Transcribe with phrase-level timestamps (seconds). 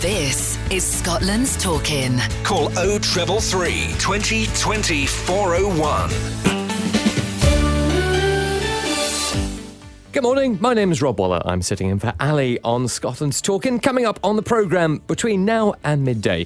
[0.00, 2.18] This is Scotland's Talking.
[2.42, 6.10] Call 0333 2020 401.
[10.12, 11.40] Good morning, my name is Rob Waller.
[11.46, 13.80] I'm sitting in for Ali on Scotland's Talking.
[13.80, 16.44] Coming up on the programme between now and midday,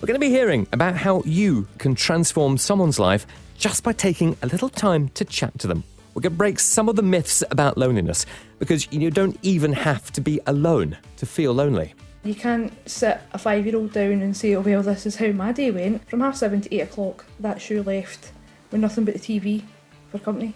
[0.00, 3.26] we're going to be hearing about how you can transform someone's life
[3.58, 5.82] just by taking a little time to chat to them.
[6.14, 8.24] We're going to break some of the myths about loneliness
[8.60, 11.92] because you don't even have to be alone to feel lonely.
[12.24, 15.28] You can't sit a five year old down and say, oh, well, this is how
[15.32, 16.08] my day went.
[16.08, 18.32] From half seven to eight o'clock, that shoe left
[18.70, 19.62] with nothing but the TV
[20.10, 20.54] for company.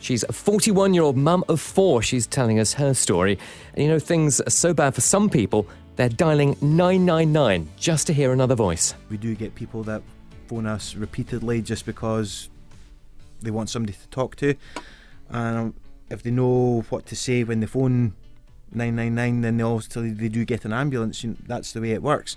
[0.00, 2.00] She's a 41 year old mum of four.
[2.02, 3.38] She's telling us her story.
[3.74, 8.14] And you know, things are so bad for some people, they're dialing 999 just to
[8.14, 8.94] hear another voice.
[9.10, 10.02] We do get people that
[10.46, 12.48] phone us repeatedly just because
[13.42, 14.54] they want somebody to talk to.
[15.28, 15.74] And
[16.08, 18.14] if they know what to say when they phone
[18.74, 21.24] 999, then they also they do get an ambulance.
[21.46, 22.36] That's the way it works.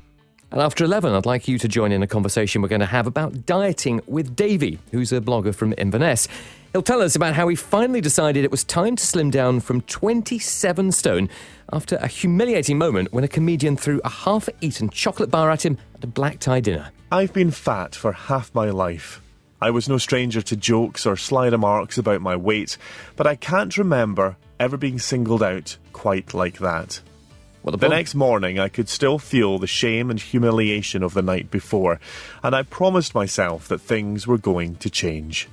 [0.52, 3.08] And after 11, I'd like you to join in a conversation we're going to have
[3.08, 6.28] about dieting with Davey, who's a blogger from Inverness.
[6.74, 9.82] He'll tell us about how he finally decided it was time to slim down from
[9.82, 11.30] 27 stone
[11.72, 15.78] after a humiliating moment when a comedian threw a half eaten chocolate bar at him
[15.96, 16.92] at a black tie dinner.
[17.12, 19.22] I've been fat for half my life.
[19.62, 22.78] I was no stranger to jokes or sly remarks about my weight,
[23.16, 27.02] but I can't remember ever being singled out quite like that.
[27.64, 31.22] Well, the, the next morning, I could still feel the shame and humiliation of the
[31.22, 32.00] night before,
[32.42, 35.48] and I promised myself that things were going to change.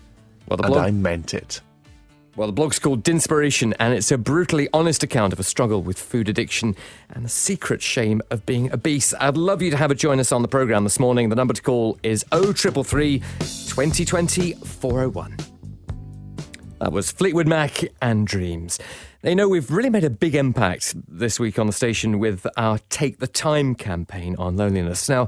[0.48, 1.60] Well, and I meant it.
[2.38, 5.98] Well, the blog's called Dinspiration, and it's a brutally honest account of a struggle with
[5.98, 6.76] food addiction
[7.10, 9.12] and the secret shame of being obese.
[9.18, 11.30] I'd love you to have a join us on the programme this morning.
[11.30, 15.36] The number to call is 0333 2020 401.
[16.78, 18.78] That was Fleetwood Mac and Dreams.
[19.24, 22.78] You know, we've really made a big impact this week on the station with our
[22.88, 25.08] Take the Time campaign on loneliness.
[25.08, 25.26] Now,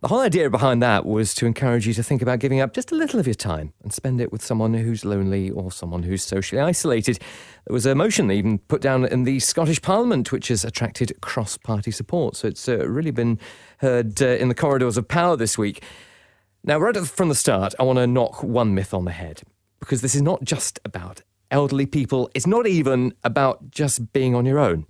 [0.00, 2.90] the whole idea behind that was to encourage you to think about giving up just
[2.90, 6.24] a little of your time and spend it with someone who's lonely or someone who's
[6.24, 7.18] socially isolated.
[7.66, 11.58] There was a motion even put down in the Scottish Parliament which has attracted cross
[11.58, 12.36] party support.
[12.36, 13.38] So it's uh, really been
[13.78, 15.82] heard uh, in the corridors of power this week.
[16.64, 19.42] Now, right from the start, I want to knock one myth on the head
[19.80, 21.20] because this is not just about
[21.50, 22.30] elderly people.
[22.34, 24.86] It's not even about just being on your own.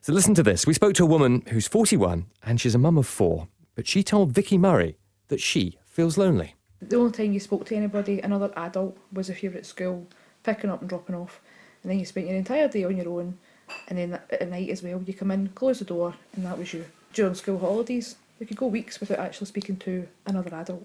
[0.00, 0.66] So listen to this.
[0.66, 4.02] We spoke to a woman who's 41 and she's a mum of four, but she
[4.02, 6.56] told Vicky Murray that she feels lonely.
[6.82, 10.08] The only time you spoke to anybody, another adult, was if you were at school,
[10.42, 11.40] picking up and dropping off.
[11.84, 13.38] And then you spent your entire day on your own.
[13.86, 16.74] And then at night as well, you come in, close the door, and that was
[16.74, 16.86] you.
[17.12, 20.84] During school holidays, we could go weeks without actually speaking to another adult.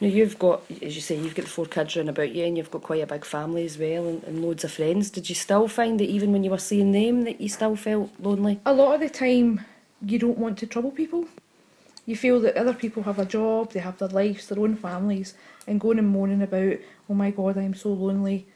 [0.00, 2.58] Now you've got, as you say, you've got the four kids running about you, and
[2.58, 5.10] you've got quite a big family as well, and, and loads of friends.
[5.10, 8.10] Did you still find that even when you were seeing them, that you still felt
[8.18, 8.58] lonely?
[8.66, 9.64] A lot of the time,
[10.04, 11.28] you don't want to trouble people.
[12.10, 15.34] You feel that other people have a job, they have their lives, their own families,
[15.68, 16.78] and going and moaning about,
[17.08, 18.48] oh my god, I'm so lonely.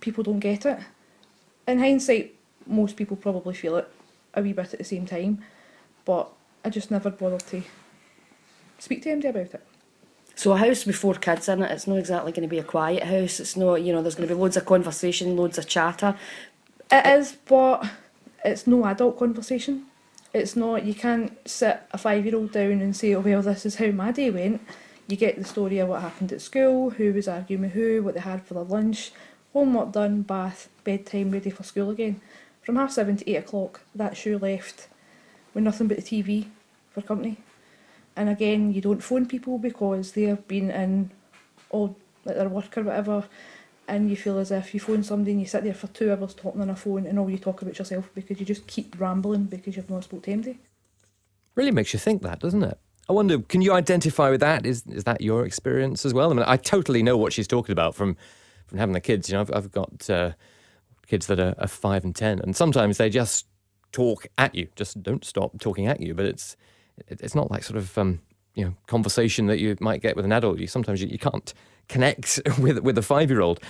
[0.00, 0.78] People don't get it.
[1.66, 2.34] In hindsight,
[2.66, 3.90] most people probably feel it
[4.34, 5.42] a wee bit at the same time,
[6.04, 6.32] but
[6.66, 7.62] I just never bothered to
[8.78, 9.66] speak to anybody about it.
[10.34, 12.62] So a house with four kids in it, it's not exactly going to be a
[12.62, 13.40] quiet house.
[13.40, 16.14] It's not, you know, there's going to be loads of conversation, loads of chatter.
[16.90, 17.88] It is, but
[18.44, 19.86] it's no adult conversation.
[20.34, 23.66] It's not, you can't sit a five year old down and say, oh, well, this
[23.66, 24.62] is how my day went.
[25.06, 28.14] You get the story of what happened at school, who was arguing with who, what
[28.14, 29.12] they had for their lunch,
[29.52, 32.20] homework done, bath, bedtime, ready for school again.
[32.62, 34.88] From half seven to eight o'clock, that shoe left
[35.52, 36.46] with nothing but the TV
[36.92, 37.38] for company.
[38.16, 41.10] And again, you don't phone people because they have been in
[41.70, 43.24] all like their work or whatever,
[43.88, 46.34] and you feel as if you phone somebody and you sit there for two hours
[46.34, 49.44] talking on a phone and all you talk about yourself because you just keep rambling
[49.44, 50.58] because you've not spoken to anybody.
[51.54, 52.78] Really makes you think that, doesn't it?
[53.08, 54.64] I wonder, can you identify with that?
[54.64, 56.30] Is is that your experience as well?
[56.30, 58.16] I mean, I totally know what she's talking about from
[58.66, 59.28] from having the kids.
[59.28, 60.32] You know, I've, I've got uh,
[61.06, 63.46] kids that are, are five and ten, and sometimes they just
[63.90, 64.68] talk at you.
[64.76, 66.14] Just don't stop talking at you.
[66.14, 66.56] But it's
[67.08, 68.20] it's not like sort of um,
[68.54, 70.58] you know conversation that you might get with an adult.
[70.58, 71.52] You sometimes you, you can't
[71.88, 73.60] connect with with a five year old.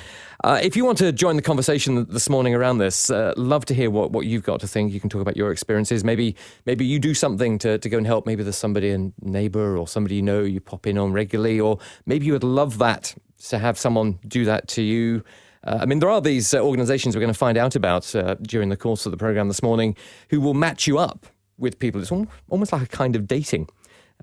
[0.45, 3.75] Uh, if you want to join the conversation this morning around this, uh, love to
[3.75, 4.93] hear what, what you've got to think.
[4.93, 6.03] You can talk about your experiences.
[6.03, 6.35] Maybe
[6.67, 8.27] maybe you do something to, to go and help.
[8.27, 11.79] Maybe there's somebody a neighbour or somebody you know you pop in on regularly, or
[12.07, 13.15] maybe you would love that
[13.49, 15.23] to have someone do that to you.
[15.65, 18.35] Uh, I mean, there are these uh, organisations we're going to find out about uh,
[18.43, 19.97] during the course of the programme this morning
[20.31, 21.27] who will match you up
[21.59, 22.01] with people.
[22.01, 22.13] It's
[22.51, 23.69] almost like a kind of dating.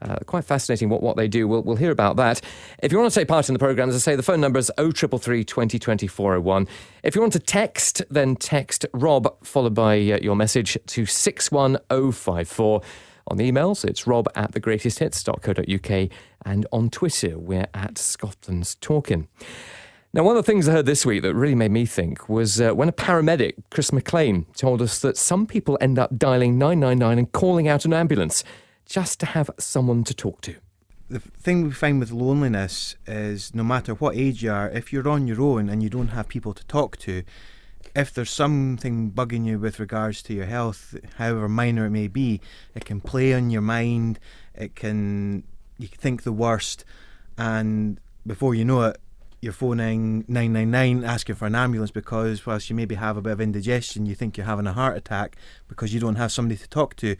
[0.02, 1.48] Uh, quite fascinating what, what they do.
[1.48, 2.42] We'll, we'll hear about that.
[2.82, 4.60] If you want to take part in the programme, as I say, the phone number
[4.60, 6.68] is 0333 2020 401.
[7.04, 12.82] If you want to text, then text Rob followed by uh, your message to 61054.
[13.28, 16.10] On the emails, it's rob at thegreatesthits.co.uk
[16.46, 19.28] and on Twitter, we're at Scotland's Talking.
[20.12, 22.60] Now, one of the things I heard this week that really made me think was
[22.60, 27.20] uh, when a paramedic, Chris McLean, told us that some people end up dialing 999
[27.20, 28.44] and calling out an ambulance
[28.90, 30.56] just to have someone to talk to.
[31.10, 35.08] The thing we find with loneliness is no matter what age you are, if you're
[35.08, 37.24] on your own and you don't have people to talk to,
[37.96, 42.42] if there's something bugging you with regards to your health, however minor it may be,
[42.76, 44.20] it can play on your mind.
[44.54, 45.44] It can
[45.78, 46.84] you can think the worst,
[47.38, 48.98] and before you know it,
[49.42, 53.42] you're phoning 999 asking for an ambulance because whilst you maybe have a bit of
[53.42, 55.38] indigestion, you think you're having a heart attack
[55.68, 57.16] because you don't have somebody to talk to.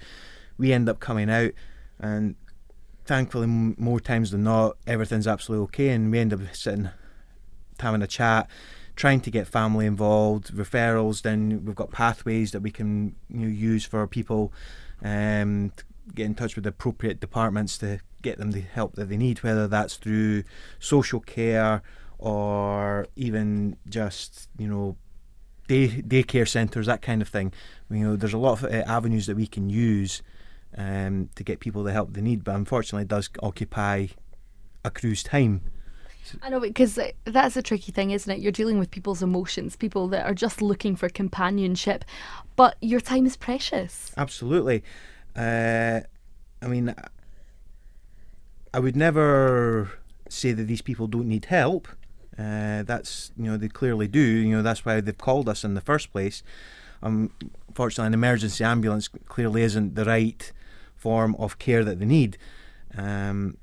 [0.60, 1.54] We end up coming out,
[2.00, 2.36] and
[3.06, 6.90] thankfully, m- more times than not, everything's absolutely okay, and we end up sitting
[7.80, 8.48] having a chat
[8.96, 11.22] trying to get family involved, referrals.
[11.22, 14.52] Then we've got pathways that we can you know, use for people,
[15.02, 15.84] um, to
[16.14, 19.42] get in touch with the appropriate departments to get them the help that they need,
[19.42, 20.44] whether that's through
[20.80, 21.82] social care
[22.18, 24.98] or even just you know
[25.68, 27.54] day daycare centres, that kind of thing.
[27.90, 30.22] You know, there's a lot of uh, avenues that we can use
[30.78, 34.08] um, to get people the help they need, but unfortunately, it does occupy
[34.84, 35.62] a crew's time.
[36.44, 38.40] I know because that's a tricky thing, isn't it?
[38.40, 42.06] You're dealing with people's emotions, people that are just looking for companionship,
[42.56, 44.12] but your time is precious.
[44.16, 44.84] Absolutely.
[45.36, 46.02] Uh,
[46.62, 46.94] I mean,
[48.74, 49.92] I would never
[50.30, 51.88] say that these people don't need help.
[52.38, 54.20] Uh, that's you know they clearly do.
[54.20, 56.44] You know that's why they've called us in the first place.
[57.02, 57.32] Um,
[57.74, 60.52] fortunately, an emergency ambulance clearly isn't the right
[61.00, 62.38] form of care that they need.
[62.98, 63.58] Um,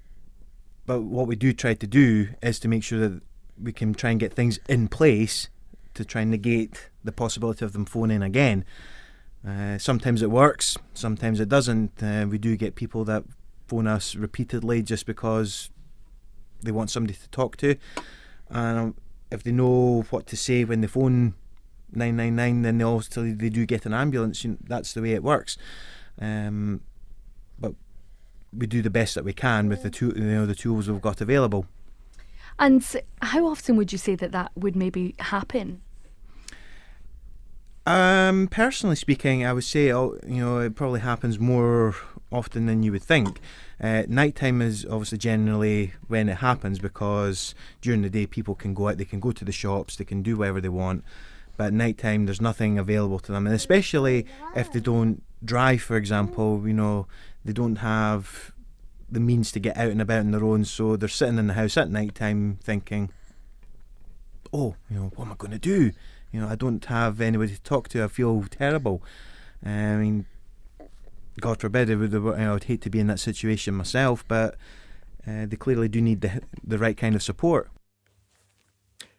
[0.87, 3.23] but what we do try to do is to make sure that
[3.61, 5.49] we can try and get things in place
[5.95, 8.65] to try and negate the possibility of them phoning again.
[9.47, 12.03] Uh, sometimes it works, sometimes it doesn't.
[12.03, 13.25] Uh, we do get people that
[13.69, 15.71] phone us repeatedly just because
[16.63, 17.77] they want somebody to talk to,
[18.51, 18.95] and
[19.31, 21.35] if they know what to say when they phone
[21.93, 24.45] 999, then they also they do get an ambulance.
[24.45, 25.57] You know, that's the way it works.
[26.21, 26.81] Um,
[28.57, 31.01] we do the best that we can with the two, you know, the tools we've
[31.01, 31.67] got available.
[32.59, 32.85] And
[33.21, 35.83] how often would you say that that would maybe happen?
[37.87, 41.95] Um, personally speaking, I would say oh, you know it probably happens more
[42.33, 43.39] often than you would think.
[43.81, 48.89] Uh, nighttime is obviously generally when it happens because during the day people can go
[48.89, 51.05] out, they can go to the shops, they can do whatever they want.
[51.57, 54.27] But at nighttime, there's nothing available to them, and especially
[54.57, 57.07] if they don't drive, for example, you know,
[57.47, 58.53] they don't have
[59.11, 61.55] the means to get out and about on their own, so they're sitting in the
[61.55, 63.11] house at night time thinking,
[64.53, 65.93] "Oh, you know, what am I going to do?"
[66.33, 68.03] You know, I don't have anybody to talk to.
[68.03, 69.03] I feel terrible.
[69.65, 70.27] Uh, I mean,
[71.41, 74.25] God forbid, I would, you know, I would hate to be in that situation myself,
[74.27, 74.57] but
[75.27, 77.71] uh, they clearly do need the the right kind of support.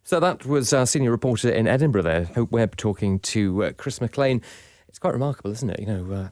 [0.04, 4.00] So that was our senior reporter in Edinburgh there, Hope Webb, talking to uh, Chris
[4.00, 4.42] McLean.
[4.88, 5.80] It's quite remarkable, isn't it?
[5.82, 6.30] You know, uh,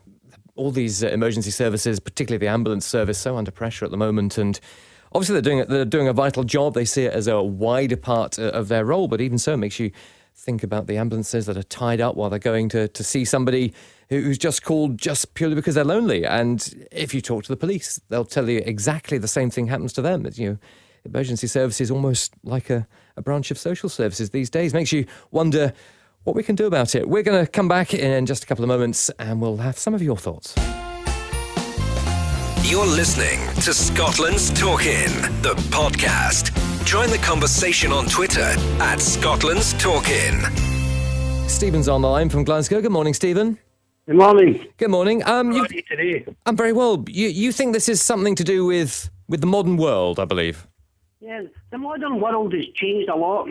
[0.56, 4.38] all these uh, emergency services, particularly the ambulance service, so under pressure at the moment,
[4.38, 4.60] and
[5.14, 6.74] obviously they're doing they're doing a vital job.
[6.74, 9.58] They see it as a wider part uh, of their role, but even so, it
[9.58, 9.92] makes you
[10.36, 13.74] think about the ambulances that are tied up while they're going to, to see somebody
[14.10, 16.26] who's just called just purely because they're lonely.
[16.26, 19.94] And if you talk to the police, they'll tell you exactly the same thing happens
[19.94, 20.28] to them.
[20.34, 20.58] You know,
[21.06, 24.74] emergency services almost like a, a branch of social services these days.
[24.74, 25.74] Makes you wonder
[26.26, 27.08] what we can do about it.
[27.08, 29.94] We're going to come back in just a couple of moments and we'll have some
[29.94, 30.56] of your thoughts.
[32.64, 35.12] You're listening to Scotland's Talkin',
[35.44, 36.52] the podcast.
[36.84, 38.42] Join the conversation on Twitter
[38.82, 40.42] at Scotland's Talkin'.
[41.48, 42.82] Stephen's on the line from Glasgow.
[42.82, 43.60] Good morning, Stephen.
[44.08, 44.66] Good morning.
[44.78, 45.24] Good morning.
[45.26, 46.26] Um, How you, are you today?
[46.48, 47.06] I'm very well.
[47.08, 50.68] You, you think this is something to do with, with the modern world, I believe?
[51.20, 53.50] Yeah, the modern world has changed a lot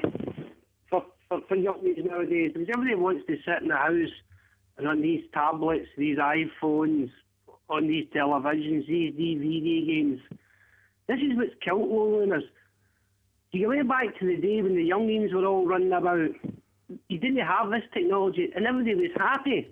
[1.41, 4.13] for, for, young nowadays because everybody wants to sit in the house
[4.77, 7.11] and on these tablets, these iPhones,
[7.69, 10.21] on these televisions, these DVD games.
[11.07, 12.45] This is what's killed loneliness.
[13.53, 16.31] You go back to the day when the youngins were all running about?
[17.09, 19.69] You didn't have this technology and everybody was happy.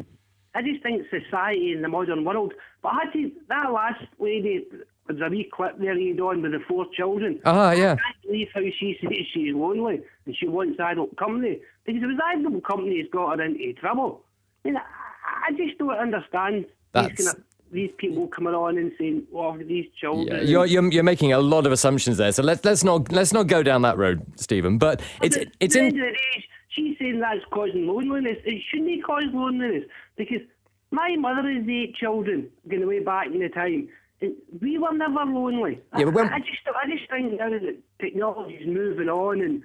[0.54, 2.52] I just think society in the modern world.
[2.82, 4.66] But I had to, that last lady,
[5.08, 7.40] there's a wee clip there you on with the four children.
[7.44, 7.92] Ah, yeah.
[7.92, 11.60] I can't believe how she says she's lonely and she wants adult company.
[11.84, 14.22] Because it was adult company that's got her into trouble.
[14.64, 14.82] I mean, I,
[15.48, 19.56] I just don't understand That's- these, kind of, these people coming on and saying, "Well,
[19.58, 20.26] these children.
[20.28, 23.32] Yeah, you're, you're, you're making a lot of assumptions there, so let's let's not let's
[23.32, 24.76] not go down that road, Stephen.
[24.78, 28.36] But it's But it's in end of the day, she's saying that's causing loneliness.
[28.44, 29.84] It shouldn't cause loneliness
[30.16, 30.42] because
[30.90, 33.88] My mother has eight children going way back in the time.
[34.20, 35.80] And we were never lonely.
[35.96, 39.62] Yeah, but when- I, I just I just think now that technology's moving on and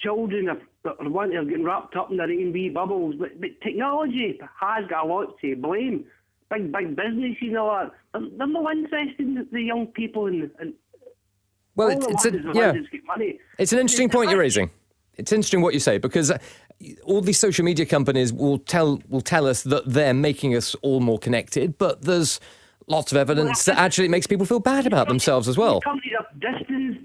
[0.00, 3.50] children are, are wanting are getting wrapped up in their own wee bubbles, but, but
[3.62, 6.04] technology has got a lot to blame.
[6.50, 10.74] Big big business, you know, are they're, they're interested in the, young people and, and
[11.74, 12.36] Well, it's, it's, a, yeah.
[12.36, 13.40] ones that's got money.
[13.58, 14.70] It's an interesting point you're raising.
[15.16, 16.38] It's interesting what you say because uh,
[17.04, 21.00] all these social media companies will tell will tell us that they're making us all
[21.00, 22.38] more connected, but there's
[22.86, 25.80] lots of evidence that actually it makes people feel bad about themselves as well.
[25.80, 26.26] Companies are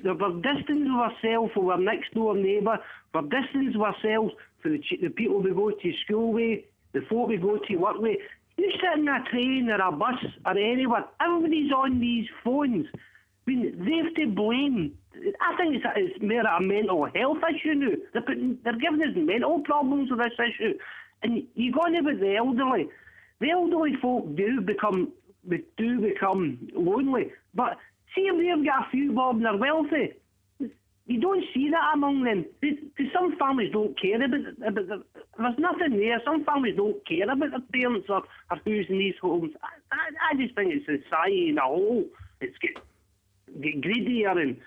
[0.04, 2.80] distance, we're distance of ourselves from our next door neighbour,
[3.14, 6.62] we're distance of ourselves from the, the people we go to school with,
[6.94, 8.18] the folk we go to work with.
[8.58, 10.16] You sit in a train or a bus
[10.46, 12.86] or anywhere, everybody's on these phones.
[12.94, 14.94] I mean, they've to blame.
[15.42, 17.96] I think it's, it's more a mental health issue now.
[18.14, 20.78] They're, putting, they're giving us mental problems with this issue.
[21.24, 22.88] And you go on about the elderly.
[23.40, 25.12] The elderly folk do become
[25.78, 27.32] do become lonely.
[27.56, 27.78] But
[28.16, 30.14] see they've got a few bob and they're wealthy.
[31.08, 32.46] You don't see that among them.
[32.62, 35.04] Because some families don't care about, about the,
[35.38, 36.22] there's nothing there.
[36.24, 39.52] Some families don't care about their parents or, or who's in these homes.
[39.62, 42.06] I, I, I just think it's society in a whole.
[42.40, 42.78] It's get,
[43.62, 44.58] get greedier and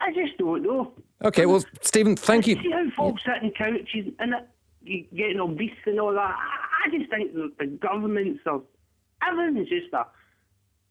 [0.00, 0.92] I just don't know.
[1.24, 2.56] Okay, well, Stephen, thank you.
[2.56, 4.34] See how folks sit in couches and
[4.84, 6.20] it, getting obese and all that.
[6.20, 8.60] I, I just think that the governments are
[9.26, 10.06] everything's just a.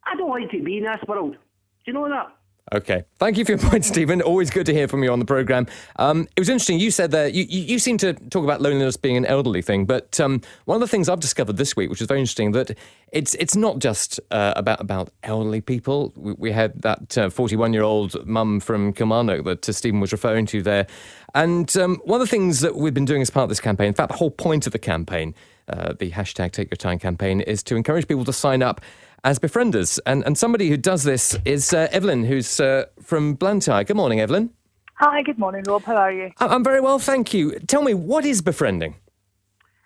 [0.05, 1.37] I don't like to be in this world.
[1.85, 2.33] Do you know that?
[2.71, 3.03] Okay.
[3.19, 4.21] Thank you for your point, Stephen.
[4.21, 5.67] Always good to hear from you on the programme.
[5.97, 6.79] Um, it was interesting.
[6.79, 9.85] You said that you, you, you seem to talk about loneliness being an elderly thing,
[9.85, 12.77] but um, one of the things I've discovered this week, which is very interesting, that
[13.11, 16.13] it's it's not just uh, about about elderly people.
[16.15, 20.45] We, we had that 41 year old mum from Kilmarnock that uh, Stephen was referring
[20.47, 20.87] to there.
[21.35, 23.87] And um, one of the things that we've been doing as part of this campaign,
[23.89, 25.35] in fact, the whole point of the campaign,
[25.67, 28.81] uh, the hashtag Take Your Time campaign, is to encourage people to sign up
[29.23, 29.99] as befrienders.
[30.05, 33.83] And, and somebody who does this is uh, Evelyn, who's uh, from Blantyre.
[33.83, 34.49] Good morning, Evelyn.
[34.95, 35.83] Hi, good morning, Rob.
[35.83, 36.31] How are you?
[36.39, 37.59] I'm very well, thank you.
[37.67, 38.95] Tell me, what is befriending?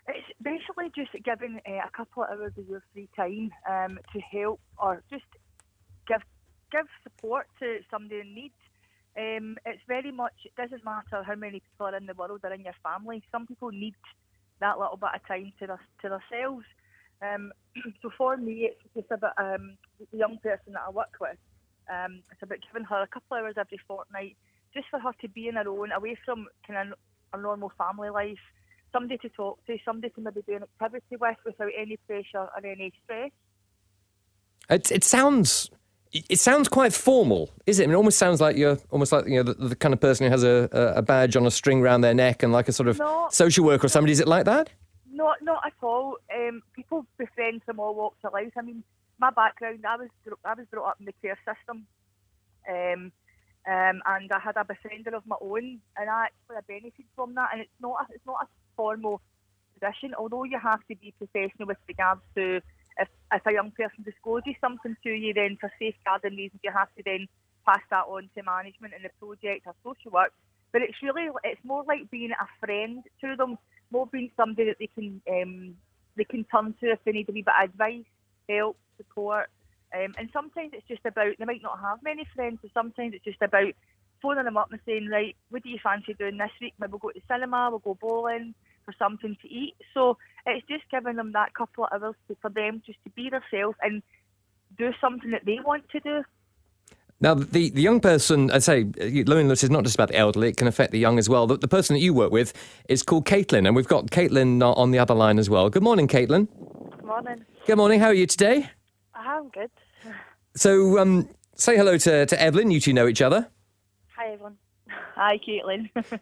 [0.07, 4.19] It's basically just giving uh, a couple of hours of your free time um, to
[4.19, 5.25] help or just
[6.07, 6.21] give
[6.71, 8.51] give support to somebody in need.
[9.17, 12.53] Um, it's very much, it doesn't matter how many people are in the world or
[12.53, 13.23] in your family.
[13.31, 13.95] Some people need
[14.59, 16.65] that little bit of time to, their, to themselves.
[17.21, 17.51] Um,
[18.01, 19.77] so for me, it's just about um,
[20.11, 21.37] the young person that I work with.
[21.91, 24.35] Um, it's about giving her a couple of hours every fortnight
[24.73, 26.97] just for her to be in her own, away from kind of
[27.33, 28.37] a normal family life.
[28.91, 32.65] Somebody to talk to, somebody to maybe do an activity with without any pressure or
[32.65, 33.31] any stress.
[34.69, 35.69] It, it sounds
[36.13, 37.83] it sounds quite formal, is it?
[37.83, 39.99] I mean, it almost sounds like you're almost like you know the, the kind of
[39.99, 42.71] person who has a, a badge on a string around their neck and like a
[42.71, 43.27] sort of No.
[43.31, 44.13] social worker or somebody.
[44.13, 44.69] Is it like that?
[45.17, 46.17] Not, not at all.
[46.37, 48.53] Um, people befriend from all walks of life.
[48.55, 48.83] I mean,
[49.19, 50.09] my background, I was
[50.45, 51.77] I was brought up in the care system,
[52.69, 53.01] um,
[53.73, 57.49] um, and I had a befriender of my own, and I actually benefited from that.
[57.51, 59.19] And it's not, a, it's not a formal
[59.73, 62.61] position, although you have to be professional with regards to
[62.99, 66.93] if, if a young person discloses something to you, then for safeguarding reasons, you have
[66.97, 67.27] to then
[67.65, 70.33] pass that on to management in the project or social work.
[70.71, 73.57] But it's really, it's more like being a friend to them,
[73.91, 75.75] more being somebody that they can um,
[76.15, 78.05] they can turn to if they need a wee bit of advice,
[78.49, 79.49] help, support.
[79.95, 83.23] Um, and sometimes it's just about they might not have many friends, so sometimes it's
[83.23, 83.73] just about
[84.21, 86.73] phoning them up and saying, right, what do you fancy doing this week?
[86.79, 88.53] Maybe we'll go to the cinema, we'll go bowling
[88.85, 89.75] for something to eat.
[89.93, 93.29] So it's just giving them that couple of hours to, for them just to be
[93.29, 94.01] themselves and
[94.77, 96.23] do something that they want to do.
[97.19, 100.49] Now, the, the young person, I say, uh, loneliness is not just about the elderly,
[100.49, 101.47] it can affect the young as well.
[101.47, 102.53] The, the person that you work with
[102.89, 105.69] is called Caitlin, and we've got Caitlin uh, on the other line as well.
[105.69, 106.47] Good morning, Caitlin.
[106.95, 107.45] Good morning.
[107.65, 108.69] Good morning, how are you today?
[109.15, 109.71] I'm good.
[110.55, 113.47] So, um, say hello to, to Evelyn, you two know each other.
[114.15, 114.57] Hi, everyone.
[115.15, 115.89] Hi, Caitlin.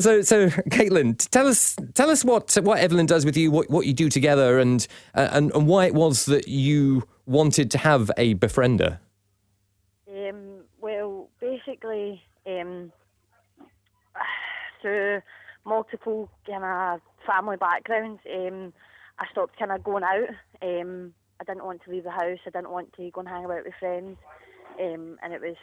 [0.00, 3.86] So, so Caitlin, tell us, tell us what what Evelyn does with you, what what
[3.86, 8.10] you do together, and uh, and and why it was that you wanted to have
[8.16, 8.98] a befriender.
[11.72, 12.92] Basically, um,
[14.82, 15.22] through
[15.64, 18.74] multiple kind of family backgrounds, um,
[19.18, 20.28] I stopped kind of going out.
[20.60, 22.38] Um, I didn't want to leave the house.
[22.46, 24.18] I didn't want to go and hang about with friends,
[24.78, 25.56] um, and it was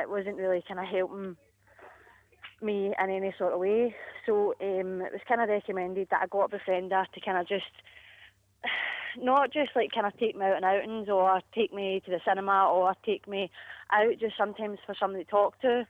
[0.00, 1.36] it wasn't really kind of helping
[2.60, 3.94] me in any sort of way.
[4.26, 7.46] So um, it was kind of recommended that I got a befriender to kind of
[7.46, 7.70] just
[9.20, 12.20] not just like kind of take me out on outings or take me to the
[12.26, 13.50] cinema or take me
[13.92, 15.86] out just sometimes for somebody to talk to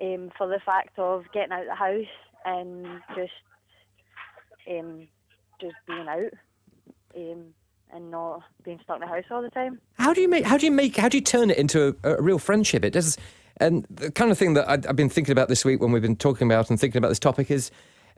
[0.00, 2.14] um, for the fact of getting out of the house
[2.44, 3.32] and just
[4.70, 5.06] um,
[5.60, 6.32] just being out.
[7.16, 7.54] Um,
[7.94, 9.80] and not being stuck in the house all the time.
[9.94, 10.44] How do you make?
[10.44, 10.96] How do you make?
[10.96, 12.84] How do you turn it into a, a real friendship?
[12.84, 13.16] It does,
[13.58, 16.02] and the kind of thing that I, I've been thinking about this week when we've
[16.02, 17.70] been talking about and thinking about this topic is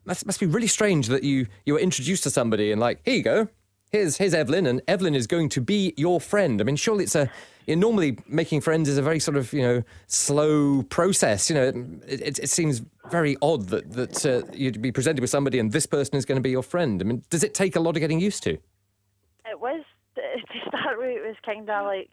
[0.04, 3.14] must must be really strange that you you were introduced to somebody and like here
[3.14, 3.48] you go,
[3.90, 6.60] here's here's Evelyn, and Evelyn is going to be your friend.
[6.60, 7.30] I mean, surely it's a
[7.66, 11.50] you know, normally making friends is a very sort of you know slow process.
[11.50, 11.68] You know,
[12.06, 15.72] it, it, it seems very odd that that uh, you'd be presented with somebody and
[15.72, 17.00] this person is going to be your friend.
[17.00, 18.52] I mean, does it take a lot of getting used to?
[18.52, 19.84] It was
[20.16, 20.22] to
[20.68, 21.08] start with.
[21.08, 22.10] It was kind of like,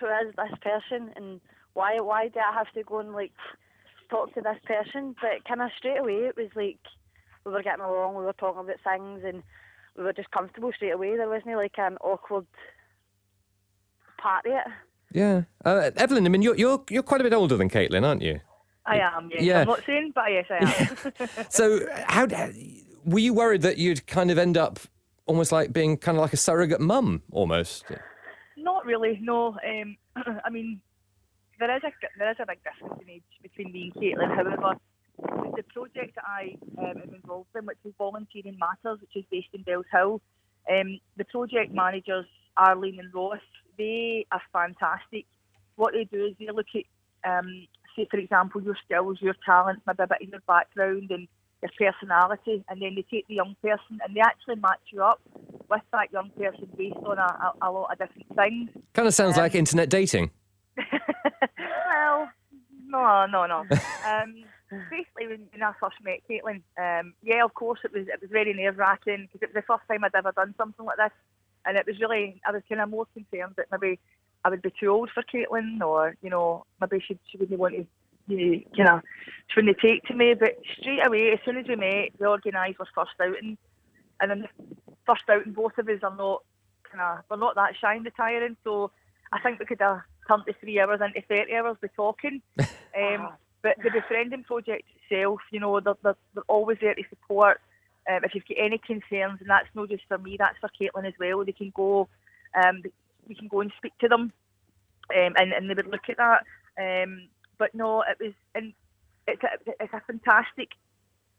[0.00, 1.40] who is this person, and
[1.74, 3.32] why why do I have to go and like
[4.10, 5.14] talk to this person?
[5.20, 6.78] But kind of straight away, it was like
[7.44, 8.14] we were getting along.
[8.14, 9.42] We were talking about things, and
[9.96, 11.16] we were just comfortable straight away.
[11.16, 12.46] There wasn't like an awkward
[14.18, 14.64] part of it.
[15.12, 16.26] Yeah, uh, Evelyn.
[16.26, 18.40] I mean, you're you're you're quite a bit older than Caitlin, aren't you?
[18.86, 19.42] I am, yes.
[19.42, 19.60] Yeah.
[19.62, 21.28] I'm not saying, but yes, I am.
[21.50, 22.26] So, how
[23.04, 24.78] were you worried that you'd kind of end up
[25.26, 27.84] almost like being kind of like a surrogate mum, almost?
[28.56, 29.56] Not really, no.
[29.66, 29.96] Um,
[30.44, 30.80] I mean,
[31.58, 34.34] there is a there is a big difference in age between me and Caitlin.
[34.34, 34.78] However,
[35.18, 39.24] the, the project that I um, am involved in, which is Volunteering Matters, which is
[39.30, 40.20] based in Bellshill,
[40.70, 43.38] um, the project managers Arlene and Ross,
[43.78, 45.26] they are fantastic.
[45.76, 49.82] What they do is they look at, um, say for example, your skills, your talents,
[49.86, 51.28] maybe a bit of your background and
[51.62, 55.20] your personality, and then they take the young person and they actually match you up
[55.68, 58.70] with that young person based on a, a, a lot of different things.
[58.94, 60.30] Kind of sounds like internet dating.
[60.76, 62.28] well,
[62.86, 63.60] no, no, no.
[64.06, 64.44] um,
[64.90, 68.30] basically, when, when I first met Caitlin, um, yeah, of course, it was it was
[68.30, 71.12] very nerve wracking because it was the first time I'd ever done something like this,
[71.64, 73.98] and it was really I was kind of more concerned that maybe
[74.44, 77.74] I would be too old for Caitlin, or you know, maybe she she wouldn't want
[77.74, 77.86] to.
[78.28, 79.00] You know,
[79.46, 82.80] she wouldn't take to me, but straight away, as soon as we met, we organised
[82.80, 83.56] our first outing,
[84.20, 84.74] and then the
[85.06, 86.42] first outing, both of us are not
[86.90, 88.90] kind of, we're not that shy and retiring, so
[89.32, 92.42] I think we could have turned the three hours into 30 hours by talking.
[92.96, 93.28] Um,
[93.66, 97.60] but the befriending project itself, you know, they're, they're, they're always there to support.
[98.08, 101.08] Um, if you've got any concerns, and that's not just for me, that's for Caitlin
[101.08, 101.44] as well.
[101.44, 102.06] They can go,
[102.54, 102.84] um,
[103.26, 104.32] we can go and speak to them,
[105.10, 106.44] um, and, and they would look at that.
[106.78, 107.26] Um,
[107.58, 108.72] but no, it was, and
[109.26, 109.48] it's a,
[109.80, 110.68] it's a fantastic.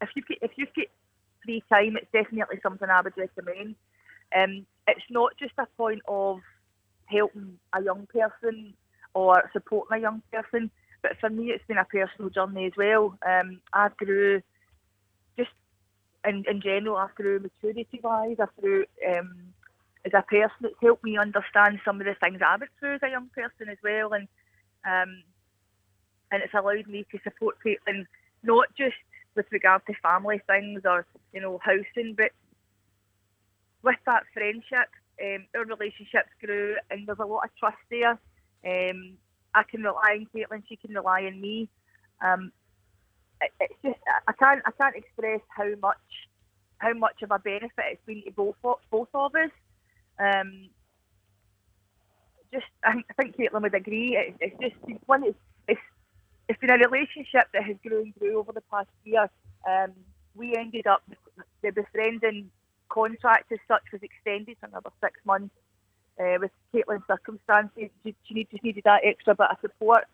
[0.02, 0.86] If you if you've got
[1.46, 3.74] free time, it's definitely something I would recommend.
[4.36, 6.40] Um, it's not just a point of
[7.06, 8.74] helping a young person
[9.14, 10.70] or supporting a young person,
[11.02, 13.16] but for me, it's been a personal journey as well.
[13.26, 14.42] Um, I grew
[15.36, 15.50] just
[16.26, 19.54] in, in general, I grew maturity wise, I grew um,
[20.04, 20.64] as a person.
[20.64, 23.68] It's helped me understand some of the things I went through as a young person
[23.70, 24.28] as well, and
[24.84, 25.22] um,
[26.30, 28.06] and it's allowed me to support Caitlin
[28.42, 28.96] not just
[29.34, 32.32] with regard to family things or you know housing, but
[33.82, 34.90] with that friendship,
[35.22, 38.18] um, our relationships grew, and there's a lot of trust there.
[38.66, 39.16] Um,
[39.54, 41.68] I can rely on Caitlin; she can rely on me.
[42.20, 42.52] Um,
[43.40, 45.98] it, it's just I can't I can't express how much
[46.78, 49.50] how much of a benefit it's been to both of- both of us.
[50.18, 50.68] Um,
[52.52, 54.16] just I think- Caitlin would agree.
[54.16, 55.80] It, it's just one it's, it's
[56.48, 59.28] it's been a relationship that has grown grew over the past year.
[59.68, 59.92] Um,
[60.34, 61.02] we ended up
[61.62, 62.50] the befriending
[62.88, 65.54] contract as such was extended for another six months.
[66.20, 70.04] Uh, with Caitlin's circumstances, she, she need, just needed that extra bit of support.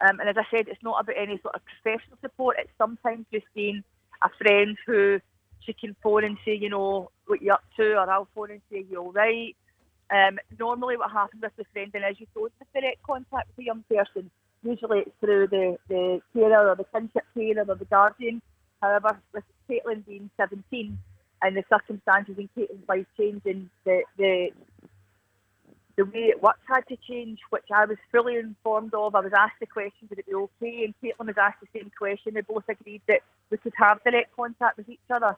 [0.00, 2.56] Um, and as I said, it's not about any sort of professional support.
[2.58, 3.84] It's sometimes just being
[4.22, 5.20] a friend who
[5.60, 8.60] she can phone and say, you know, what you're up to, or I'll phone and
[8.72, 9.54] say, you're all right?
[10.10, 13.64] Um, normally, what happens with the friending is you don't have direct contact with the
[13.64, 14.30] young person.
[14.62, 18.42] Usually, it's through the, the carer or the kinship carer or the guardian.
[18.82, 20.98] However, with Caitlin being 17
[21.42, 24.50] and the circumstances in Caitlin's life changing, the, the
[26.00, 29.14] the way it worked had to change, which I was fully informed of.
[29.14, 30.84] I was asked the question, would it be okay?
[30.84, 32.32] And Caitlin was asked the same question.
[32.32, 35.36] They both agreed that we could have direct contact with each other.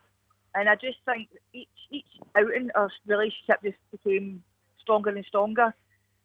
[0.54, 4.44] And I just think each each outing, our relationship just became
[4.80, 5.74] stronger and stronger.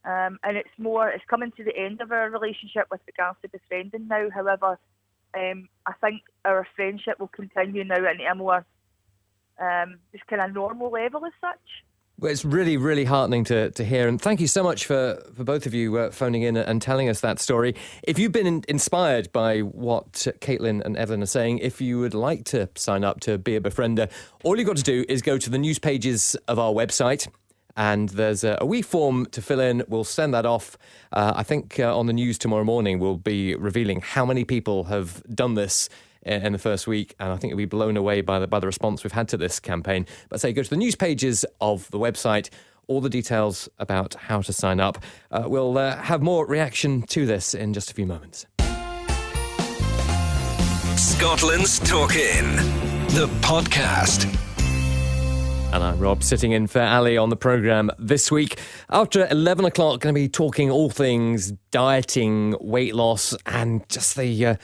[0.06, 3.50] Um, and it's more, it's coming to the end of our relationship with regards to
[3.50, 4.30] befriending now.
[4.30, 4.78] However,
[5.34, 8.64] um, I think our friendship will continue now into a more
[9.60, 11.87] um, just kind of normal level as such.
[12.20, 14.08] Well, it's really, really heartening to, to hear.
[14.08, 17.10] And thank you so much for, for both of you uh, phoning in and telling
[17.10, 17.76] us that story.
[18.02, 22.16] If you've been in, inspired by what Caitlin and Evelyn are saying, if you would
[22.16, 24.10] like to sign up to be a befriender,
[24.44, 27.28] all you've got to do is go to the news pages of our website.
[27.76, 29.84] And there's a, a wee form to fill in.
[29.88, 30.76] We'll send that off.
[31.14, 34.86] Uh, I think uh, on the news tomorrow morning, we'll be revealing how many people
[34.86, 35.88] have done this
[36.28, 38.68] in the first week, and I think you'll be blown away by the by the
[38.68, 40.06] response we've had to this campaign.
[40.30, 42.50] But say, go to the news pages of the website.
[42.88, 44.98] all the details about how to sign up.
[45.30, 48.46] Uh, we'll uh, have more reaction to this in just a few moments.
[50.96, 52.56] Scotland's Talking,
[53.10, 54.26] the podcast.
[55.74, 58.58] And I'm Rob, sitting in for Ali on the programme this week.
[58.90, 64.46] After 11 o'clock, going to be talking all things dieting, weight loss, and just the,
[64.46, 64.56] uh,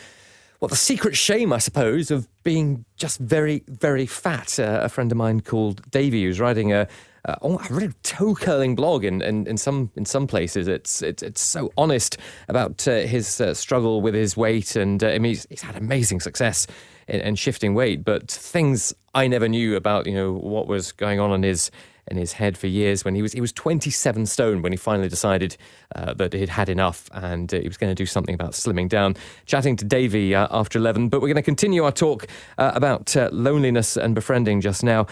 [0.63, 4.58] well, the secret shame, I suppose, of being just very, very fat.
[4.58, 6.88] Uh, a friend of mine called Davey, who's writing a,
[7.26, 10.69] uh, oh, a really toe curling blog in, in, in some in some places.
[10.69, 12.15] It's it's, it's so honest
[12.47, 15.76] about uh, his uh, struggle with his weight, and uh, I mean he's, he's had
[15.76, 16.65] amazing success
[17.10, 18.06] in, in, shifting weight.
[18.06, 21.71] But things I never knew about, you know, what was going on in his
[22.08, 25.10] in his head for years when he was he was 27 stone when he finally
[25.10, 25.56] decided
[25.96, 28.89] uh, that he'd had enough and uh, he was going to do something about slimming
[28.89, 29.16] down.
[29.46, 33.16] Chatting to Davey uh, after 11, but we're going to continue our talk uh, about
[33.16, 35.08] uh, loneliness and befriending just now.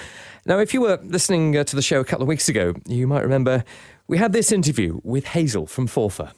[0.45, 3.07] Now, if you were listening uh, to the show a couple of weeks ago, you
[3.07, 3.63] might remember
[4.07, 6.33] we had this interview with Hazel from Forfar.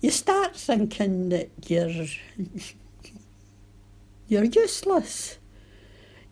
[0.00, 2.06] You start thinking that you're
[4.28, 5.39] you're useless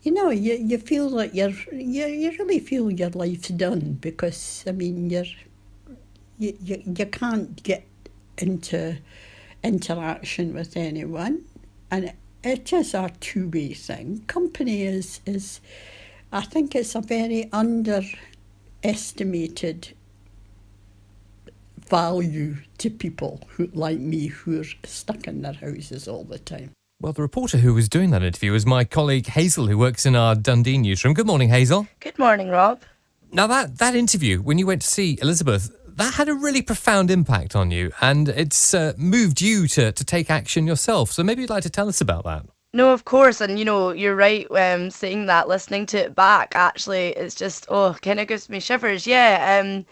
[0.08, 4.64] you know, you, you feel like you're, you, you really feel your life's done because,
[4.66, 5.26] I mean, you're,
[6.38, 7.84] you, you, you can't get
[8.38, 8.96] into
[9.62, 11.44] interaction with anyone.
[11.90, 14.24] And it is a two way thing.
[14.28, 15.60] Company is, is,
[16.32, 19.92] I think it's a very underestimated
[21.80, 26.70] value to people who like me who are stuck in their houses all the time.
[27.00, 30.16] Well, the reporter who was doing that interview was my colleague Hazel, who works in
[30.16, 31.14] our Dundee newsroom.
[31.14, 31.86] Good morning, Hazel.
[32.00, 32.82] Good morning, Rob.
[33.30, 37.12] Now, that, that interview, when you went to see Elizabeth, that had a really profound
[37.12, 41.12] impact on you, and it's uh, moved you to, to take action yourself.
[41.12, 42.46] So maybe you'd like to tell us about that.
[42.72, 44.48] No, of course, and you know you're right.
[44.50, 48.58] Um, saying that, listening to it back, actually, it's just oh, kind of gives me
[48.58, 49.06] shivers.
[49.06, 49.60] Yeah.
[49.62, 49.86] Um,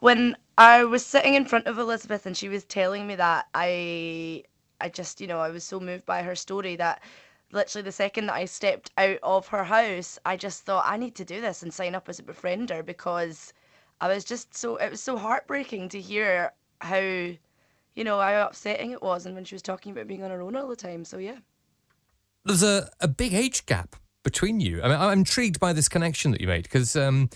[0.00, 4.44] when I was sitting in front of Elizabeth and she was telling me that, I
[4.80, 7.02] I just, you know, I was so moved by her story that
[7.52, 11.14] literally the second that I stepped out of her house, I just thought I need
[11.16, 13.52] to do this and sign up as a befriender because
[14.00, 18.92] I was just so it was so heartbreaking to hear how you know how upsetting
[18.92, 21.04] it was and when she was talking about being on her own all the time.
[21.04, 21.38] So yeah.
[22.44, 24.82] There's a, a big age gap between you.
[24.82, 27.28] I mean, I'm intrigued by this connection that you made because um,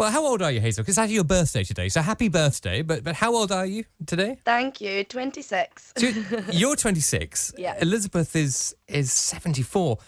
[0.00, 0.82] well, how old are you, Hazel?
[0.82, 1.90] Because it's actually your birthday today.
[1.90, 2.80] So happy birthday.
[2.80, 4.38] But but how old are you today?
[4.46, 5.04] Thank you.
[5.04, 5.92] 26.
[5.94, 6.06] So
[6.52, 7.52] you're 26.
[7.58, 7.76] Yeah.
[7.82, 9.98] Elizabeth is is 74.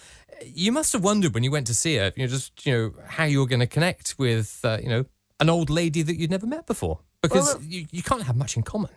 [0.46, 2.94] You must have wondered when you went to see her, you know, just you know
[3.06, 5.04] how you were going to connect with, uh, you know,
[5.40, 8.56] an old lady that you'd never met before, because well, you, you can't have much
[8.56, 8.92] in common.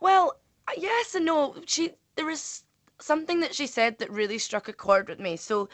[0.00, 0.40] Well,
[0.78, 1.56] yes and no.
[1.66, 2.64] She there was
[3.00, 5.36] something that she said that really struck a chord with me.
[5.36, 5.68] So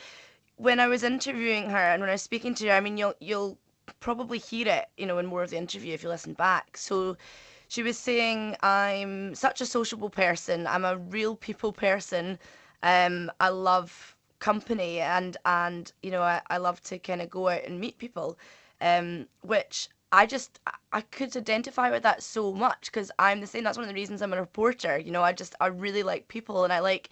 [0.57, 3.15] when I was interviewing her and when I was speaking to her, I mean, you'll
[3.21, 3.57] you'll
[4.01, 6.77] probably hear it, you know, in more of the interview if you listen back.
[6.77, 7.17] So
[7.69, 10.67] she was saying, I'm such a sociable person.
[10.67, 12.39] I'm a real people person.
[12.83, 17.49] Um, I love company and and you know I, I love to kind of go
[17.49, 18.39] out and meet people
[18.81, 20.61] um which I just
[20.93, 23.95] I could identify with that so much because I'm the same that's one of the
[23.95, 27.11] reasons I'm a reporter you know I just I really like people and I like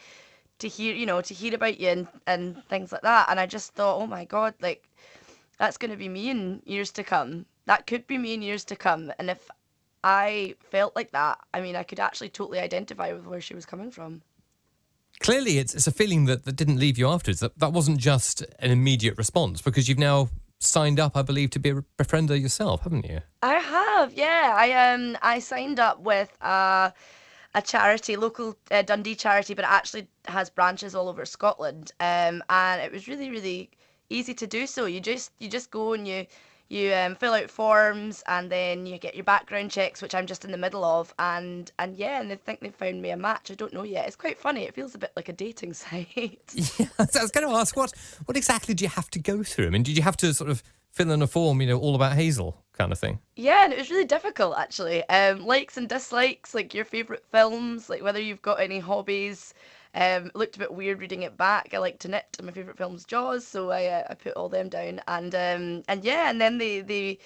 [0.60, 3.46] to hear you know to hear about you and and things like that and I
[3.46, 4.88] just thought oh my god like
[5.58, 7.46] that's going to be me in years to come.
[7.66, 9.12] That could be me in years to come.
[9.18, 9.50] And if
[10.04, 13.66] I felt like that, I mean, I could actually totally identify with where she was
[13.66, 14.22] coming from.
[15.20, 17.40] Clearly, it's, it's a feeling that, that didn't leave you afterwards.
[17.40, 21.58] That, that wasn't just an immediate response because you've now signed up, I believe, to
[21.58, 23.20] be a befriender yourself, haven't you?
[23.42, 24.54] I have, yeah.
[24.56, 26.90] I um I signed up with uh,
[27.54, 31.92] a charity, local uh, Dundee charity, but it actually has branches all over Scotland.
[32.00, 33.70] Um, and it was really, really
[34.10, 34.86] easy to do so.
[34.86, 36.26] You just you just go and you
[36.68, 40.44] you um, fill out forms and then you get your background checks, which I'm just
[40.44, 43.50] in the middle of, and and yeah, and they think they found me a match.
[43.50, 44.06] I don't know yet.
[44.06, 44.64] It's quite funny.
[44.64, 46.40] It feels a bit like a dating site.
[46.78, 47.92] yeah, I was going to ask what
[48.24, 49.66] what exactly do you have to go through?
[49.66, 51.94] I mean, did you have to sort of fill in a form, you know, all
[51.94, 53.20] about Hazel kind of thing?
[53.36, 55.08] Yeah, and it was really difficult actually.
[55.08, 59.54] Um, likes and dislikes, like your favorite films, like whether you've got any hobbies.
[59.96, 61.72] Um, looked a bit weird reading it back.
[61.72, 64.50] I like to knit, and my favourite film's Jaws, so I uh, I put all
[64.50, 67.18] them down, and um, and yeah, and then they they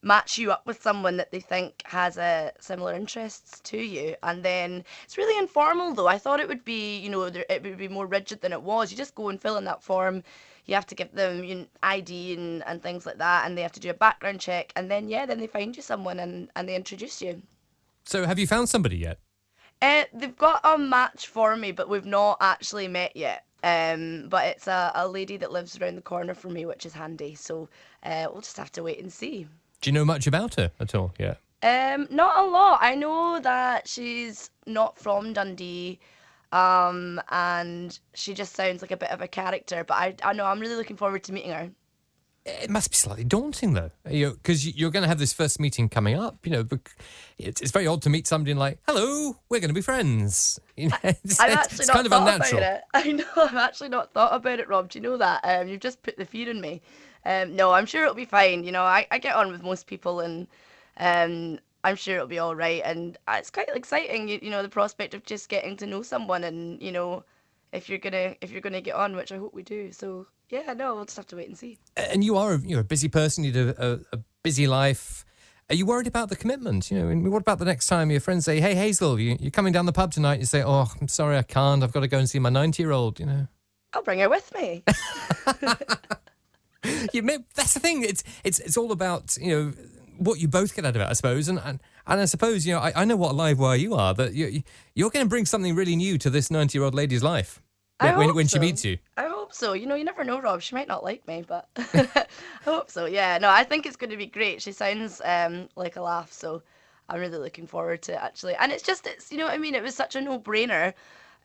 [0.00, 4.42] match you up with someone that they think has uh, similar interests to you, and
[4.42, 6.06] then it's really informal though.
[6.06, 8.90] I thought it would be you know it would be more rigid than it was.
[8.90, 10.22] You just go and fill in that form.
[10.64, 13.60] You have to give them you know, ID and, and things like that, and they
[13.60, 16.48] have to do a background check, and then yeah, then they find you someone and,
[16.56, 17.42] and they introduce you.
[18.06, 19.18] So, have you found somebody yet?
[19.84, 23.44] Uh, they've got a match for me, but we've not actually met yet.
[23.62, 26.94] Um, but it's a, a lady that lives around the corner from me, which is
[26.94, 27.34] handy.
[27.34, 27.68] So
[28.02, 29.46] uh, we'll just have to wait and see.
[29.82, 31.12] Do you know much about her at all?
[31.18, 31.34] Yeah.
[31.62, 32.78] Um, not a lot.
[32.80, 35.98] I know that she's not from Dundee,
[36.52, 39.84] um, and she just sounds like a bit of a character.
[39.84, 41.70] But I, I know I'm really looking forward to meeting her.
[42.46, 45.88] It must be slightly daunting, though, because you, are going to have this first meeting
[45.88, 46.44] coming up.
[46.44, 46.68] You know,
[47.38, 50.60] it's, it's very odd to meet somebody and like, "Hello, we're going to be friends."
[50.76, 52.60] You know, it's, I've actually it's not kind of thought unnatural.
[52.60, 52.82] about it.
[52.94, 54.88] I know I've actually not thought about it, Rob.
[54.88, 55.40] Do you know that?
[55.44, 56.82] Um, you've just put the fear in me.
[57.24, 58.64] Um, no, I'm sure it'll be fine.
[58.64, 60.48] You know, I, I get on with most people, and
[60.96, 62.82] um, I'm sure it'll be all right.
[62.84, 66.02] And uh, it's quite exciting, you, you know, the prospect of just getting to know
[66.02, 67.22] someone, and you know,
[67.72, 69.92] if you're gonna if you're gonna get on, which I hope we do.
[69.92, 71.78] So yeah, no, we'll just have to wait and see.
[71.96, 73.42] And you are you're a busy person.
[73.42, 75.24] You do a, a busy life.
[75.68, 76.90] Are you worried about the commitment?
[76.90, 79.50] You know, and what about the next time your friends say, "Hey, Hazel, you, you're
[79.50, 80.38] coming down the pub tonight"?
[80.38, 81.82] You say, "Oh, I'm sorry, I can't.
[81.82, 83.48] I've got to go and see my 90 year old." You know.
[83.92, 84.84] I'll bring her with me.
[87.12, 88.04] you may, that's the thing.
[88.04, 89.72] It's it's it's all about you know
[90.18, 91.48] what you both get out of it, I suppose.
[91.48, 93.94] And and, and I suppose you know I, I know what a live wire you
[93.94, 94.14] are.
[94.14, 94.62] That you
[94.94, 97.60] you're going to bring something really new to this 90 year old lady's life
[97.98, 98.60] when when, when she so.
[98.60, 98.98] meets you.
[99.16, 99.74] I hope so.
[99.74, 100.62] You know, you never know, Rob.
[100.62, 102.26] She might not like me, but I
[102.64, 103.04] hope so.
[103.04, 104.62] Yeah, no, I think it's going to be great.
[104.62, 106.62] She sounds um, like a laugh, so
[107.10, 108.54] I'm really looking forward to it, actually.
[108.54, 109.74] And it's just, it's you know what I mean?
[109.74, 110.94] It was such a no brainer.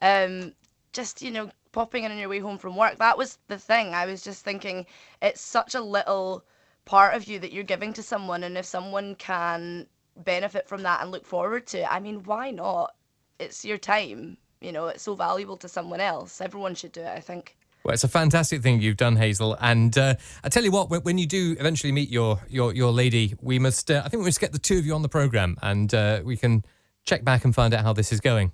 [0.01, 0.53] Um,
[0.93, 2.97] just, you know, popping in on your way home from work.
[2.99, 3.93] That was the thing.
[3.93, 4.85] I was just thinking,
[5.21, 6.45] it's such a little
[6.85, 11.01] part of you that you're giving to someone, and if someone can benefit from that
[11.01, 12.95] and look forward to it, I mean, why not?
[13.39, 14.37] It's your time.
[14.61, 16.39] You know, it's so valuable to someone else.
[16.39, 17.57] Everyone should do it, I think.
[17.83, 19.57] Well, it's a fantastic thing you've done, Hazel.
[19.59, 22.91] And uh, I tell you what, when, when you do eventually meet your your your
[22.91, 23.89] lady, we must.
[23.89, 26.21] Uh, I think we must get the two of you on the program, and uh,
[26.23, 26.65] we can
[27.05, 28.51] check back and find out how this is going.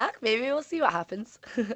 [0.00, 1.38] Ah, maybe we'll see what happens.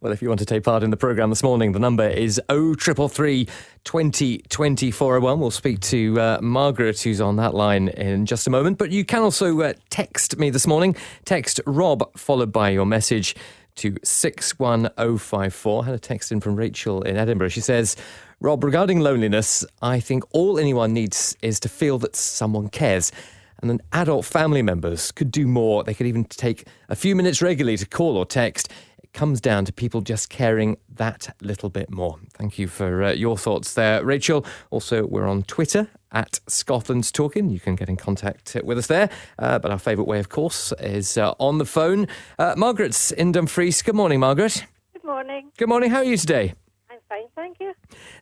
[0.00, 2.40] Well, if you want to take part in the programme this morning, the number is
[2.50, 3.48] 0333
[3.84, 5.40] 20 20 401.
[5.40, 8.76] We'll speak to uh, Margaret, who's on that line in just a moment.
[8.76, 10.96] But you can also uh, text me this morning.
[11.24, 13.34] Text Rob, followed by your message
[13.76, 15.82] to 61054.
[15.82, 17.48] I had a text in from Rachel in Edinburgh.
[17.48, 17.96] She says,
[18.40, 23.12] Rob, regarding loneliness, I think all anyone needs is to feel that someone cares.
[23.60, 25.82] And then adult family members could do more.
[25.82, 28.70] They could even take a few minutes regularly to call or text.
[29.16, 32.18] Comes down to people just caring that little bit more.
[32.34, 34.44] Thank you for uh, your thoughts there, Rachel.
[34.68, 37.48] Also, we're on Twitter at Scotland's Talking.
[37.48, 39.08] You can get in contact with us there.
[39.38, 42.08] Uh, but our favourite way, of course, is uh, on the phone.
[42.38, 43.80] Uh, Margaret's in Dumfries.
[43.80, 44.66] Good morning, Margaret.
[44.92, 45.50] Good morning.
[45.56, 45.90] Good morning.
[45.90, 46.52] How are you today?
[46.90, 47.72] I'm fine, thank you.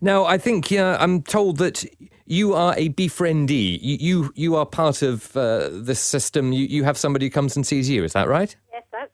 [0.00, 1.84] Now, I think uh, I'm told that
[2.24, 3.80] you are a befriendee.
[3.82, 6.52] You you, you are part of uh, this system.
[6.52, 8.04] You, you have somebody who comes and sees you.
[8.04, 8.54] Is that right?
[8.72, 9.10] Yes, that's.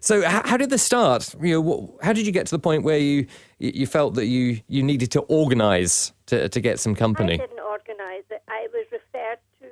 [0.00, 1.34] So, how, how did this start?
[1.40, 3.26] You know, how did you get to the point where you
[3.58, 7.34] you felt that you, you needed to organise to to get some company?
[7.34, 8.42] I didn't organise it.
[8.48, 9.68] I was referred to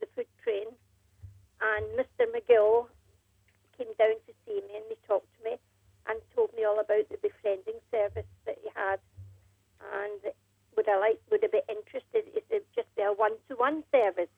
[0.00, 0.66] the food train,
[1.62, 2.26] and Mr.
[2.34, 2.86] McGill
[3.76, 5.56] came down to see me and he talked to me
[6.06, 9.00] and told me all about the befriending service that he had.
[9.92, 10.32] And
[10.76, 12.28] would I like, would I be interested?
[12.36, 14.32] Is it just a one-to-one service?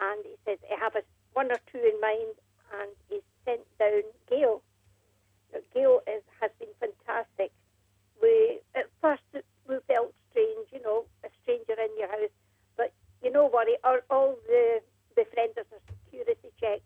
[0.00, 2.34] And he says, I have a, one or two in mind,
[3.84, 4.62] down Gail.
[5.52, 7.52] Now, Gail is, has been fantastic.
[8.20, 9.22] We at first
[9.68, 12.34] we felt strange, you know, a stranger in your house,
[12.76, 12.92] but
[13.22, 13.68] you know what?
[13.84, 14.80] All, all the
[15.16, 16.82] befrienders are security checked,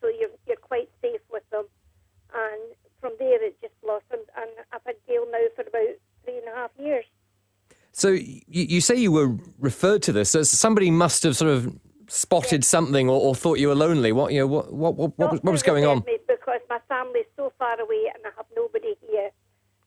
[0.00, 1.64] so you're you're quite safe with them.
[2.34, 6.48] And from there, it just blossomed, and I've had Gail now for about three and
[6.48, 7.04] a half years.
[7.92, 10.30] So, you, you say you were referred to this.
[10.30, 14.12] So somebody must have sort of spotted something or, or thought you were lonely.
[14.12, 14.46] What you know?
[14.46, 16.02] What what what, what, was, what was going on?
[16.28, 19.30] because my family's so far away and I have nobody here.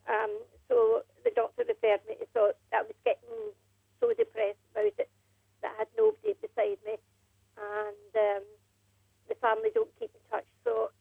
[0.09, 0.31] Um,
[0.67, 2.15] so the doctor referred me.
[2.33, 3.53] So I was getting
[3.99, 5.09] so depressed about it
[5.61, 6.97] that I had nobody beside me,
[7.57, 8.43] and um,
[9.27, 10.45] the family don't keep in touch.
[10.63, 10.91] So,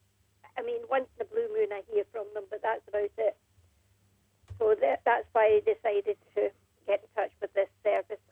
[0.57, 3.37] I mean, once in a blue moon I hear from them, but that's about it.
[4.59, 6.49] So that, that's why I decided to
[6.87, 8.23] get in touch with this service.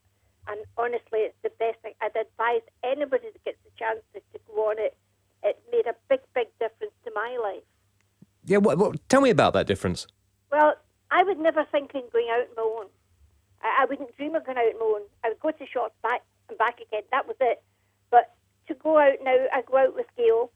[0.48, 1.92] And honestly, it's the best thing.
[2.00, 4.96] I'd advise anybody that gets the chance to, to go on it.
[5.42, 7.68] It made a big, big difference to my life.
[8.54, 8.58] Yeah.
[8.58, 10.06] What, what, tell me about that difference.
[10.52, 10.74] Well,
[11.10, 12.86] I would never think of going out on my own.
[13.62, 15.02] I, I wouldn't dream of going out on my own.
[15.24, 17.02] I would go to shops back and back again.
[17.10, 17.62] That was it.
[18.10, 18.34] But
[18.68, 20.50] to go out now, I go out with Gail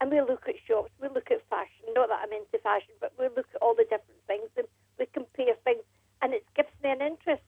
[0.00, 1.94] and we look at shops, we look at fashion.
[1.94, 4.66] Not that I'm into fashion, but we look at all the different things and
[4.98, 5.82] we compare things,
[6.22, 7.42] and it gives me an interest.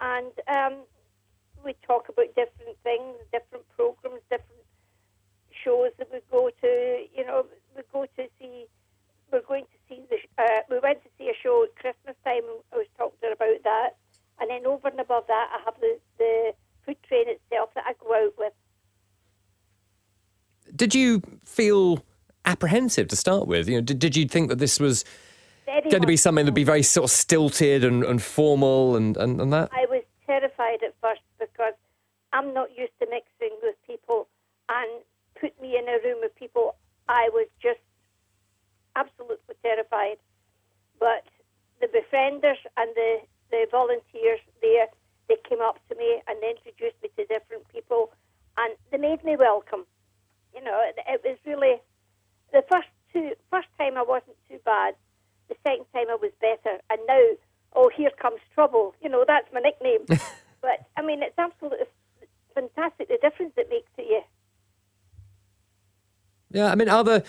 [0.00, 0.86] And um,
[1.64, 4.62] we talk about different things, different programs, different
[5.64, 7.04] shows that we go to.
[7.14, 8.66] You know, we go to see.
[9.30, 10.16] We're going to see the.
[10.18, 12.44] sh- Uh, we went to see a show at Christmas time.
[12.44, 13.90] and I was talking to her about that.
[14.40, 16.52] And then over and above that, I have the, the
[16.84, 18.52] food train itself that I go out with.
[20.74, 22.04] Did you feel
[22.92, 23.68] apprehensive to start with?
[23.68, 25.04] You know, did, did you think that this was
[25.66, 29.40] going to be something that'd be very sort of stilted and, and formal and, and,
[29.40, 29.70] and that?
[29.72, 31.74] I was terrified at first because
[32.32, 34.28] I'm not used to mixing with people,
[34.68, 35.02] and
[35.40, 36.76] put me in a room with people,
[37.08, 37.80] I was just
[38.96, 40.16] absolutely terrified.
[40.98, 41.24] But
[41.80, 43.18] the befrienders and the,
[43.50, 44.86] the volunteers there,
[45.28, 48.12] they came up to me and they introduced me to different people,
[48.56, 49.84] and they made me welcome.
[50.54, 51.80] You know, it, it was really
[52.52, 54.94] the first two first time I wasn't too bad.
[55.48, 57.24] The second time I was better, and now
[57.74, 58.94] oh here comes trouble.
[59.02, 60.04] You know that's my nickname.
[60.60, 61.86] but I mean it's absolutely
[62.54, 64.22] fantastic the difference it makes to you.
[66.62, 67.22] Yeah, I mean, are there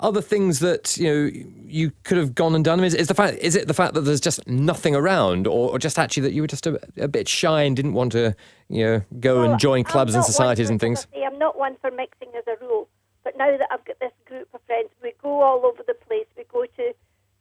[0.00, 1.30] other things that you know
[1.66, 2.82] you could have gone and done?
[2.82, 5.78] Is, is the fact is it the fact that there's just nothing around, or, or
[5.78, 8.34] just actually that you were just a, a bit shy and didn't want to
[8.68, 11.06] you know go and join clubs and societies and things?
[11.12, 12.88] Say, I'm not one for mixing as a rule,
[13.24, 16.26] but now that I've got this group of friends, we go all over the place.
[16.36, 16.94] We go to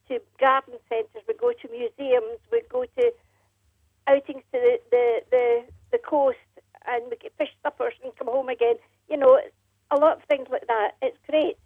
[0.10, 3.12] to garden centres, we go to museums, we go to
[4.07, 6.38] outings to the the, the, the coast,
[6.88, 8.75] and we get fish suppers and come home again.
[9.10, 9.39] You know,
[9.91, 10.91] a lot of things like that.
[11.02, 11.58] It's great.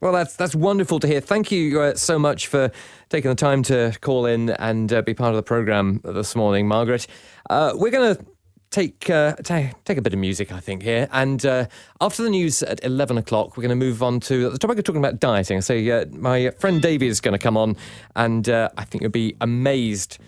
[0.00, 1.20] Well, that's that's wonderful to hear.
[1.20, 2.70] Thank you uh, so much for
[3.08, 6.68] taking the time to call in and uh, be part of the program this morning,
[6.68, 7.08] Margaret.
[7.50, 8.24] Uh, we're going to
[8.70, 11.66] take uh, ta- take a bit of music, I think, here, and uh,
[12.00, 14.84] after the news at eleven o'clock, we're going to move on to the topic of
[14.84, 15.62] talking about dieting.
[15.62, 17.76] So, my friend Davey is going to come on,
[18.14, 20.18] and uh, I think you'll be amazed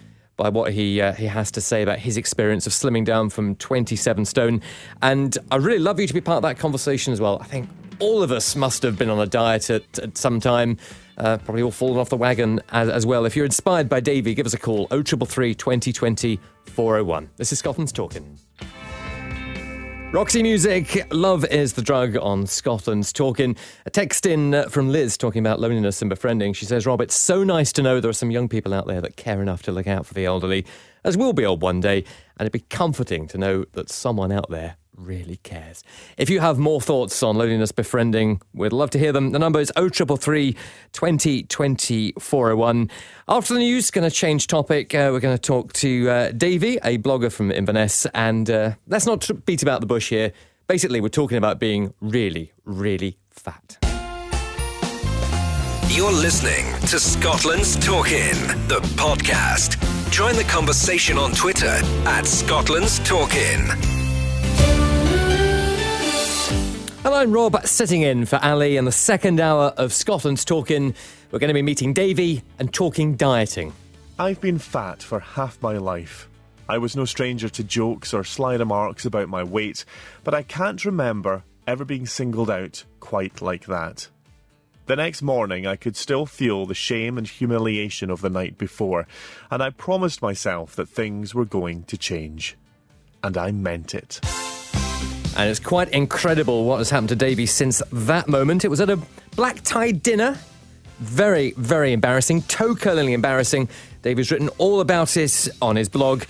[0.40, 3.54] by what he uh, he has to say about his experience of slimming down from
[3.56, 4.62] 27 stone.
[5.02, 7.38] And I'd really love you to be part of that conversation as well.
[7.40, 10.78] I think all of us must have been on a diet at, at some time.
[11.18, 13.26] Uh, probably all fallen off the wagon as, as well.
[13.26, 17.30] If you're inspired by Davey, give us a call 0333 2020 401.
[17.36, 18.38] This is Scotland's Talking.
[20.12, 23.54] Roxy Music, Love is the Drug on Scotland's Talking.
[23.86, 26.52] A text in uh, from Liz talking about loneliness and befriending.
[26.52, 29.00] She says, Rob, it's so nice to know there are some young people out there
[29.00, 30.66] that care enough to look out for the elderly,
[31.04, 34.50] as we'll be old one day, and it'd be comforting to know that someone out
[34.50, 35.82] there really cares.
[36.16, 39.32] If you have more thoughts on loneliness befriending, we'd love to hear them.
[39.32, 40.56] The number is 0333
[40.92, 42.90] 2020 401.
[43.28, 44.94] After the news, going to change topic.
[44.94, 49.06] Uh, we're going to talk to uh, Davey, a blogger from Inverness, and uh, let's
[49.06, 50.32] not beat about the bush here.
[50.66, 53.78] Basically, we're talking about being really, really fat.
[55.88, 58.34] You're listening to Scotland's Talking,
[58.68, 59.76] the podcast.
[60.12, 63.99] Join the conversation on Twitter at Scotland's Talking.
[67.02, 70.94] Hello, I'm Rob, sitting in for Ali in the second hour of Scotland's Talking.
[71.30, 73.72] We're going to be meeting Davey and talking dieting.
[74.18, 76.28] I've been fat for half my life.
[76.68, 79.86] I was no stranger to jokes or sly remarks about my weight,
[80.24, 84.06] but I can't remember ever being singled out quite like that.
[84.84, 89.06] The next morning, I could still feel the shame and humiliation of the night before,
[89.50, 92.58] and I promised myself that things were going to change.
[93.24, 94.20] And I meant it.
[95.36, 98.64] And it's quite incredible what has happened to Davey since that moment.
[98.64, 98.98] It was at a
[99.36, 100.38] black tie dinner.
[100.98, 103.68] Very, very embarrassing, toe curlingly embarrassing.
[104.02, 106.24] Davey's written all about it on his blog,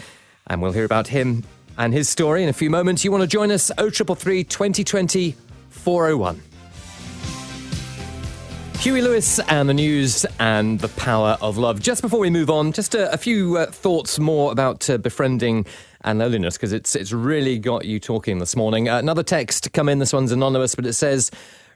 [0.46, 1.44] and we'll hear about him
[1.76, 3.04] and his story in a few moments.
[3.04, 3.70] You want to join us?
[3.78, 5.34] 0333 2020
[5.70, 6.42] 401.
[8.80, 11.80] Huey Lewis and the news and the power of love.
[11.80, 15.66] Just before we move on, just a, a few uh, thoughts more about uh, befriending
[16.02, 18.88] and loneliness because it's it's really got you talking this morning.
[18.88, 19.98] Uh, another text come in.
[19.98, 21.30] This one's anonymous, but it says.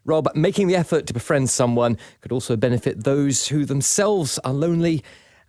[0.06, 5.02] Rob, making the effort to befriend someone could also benefit those who themselves are lonely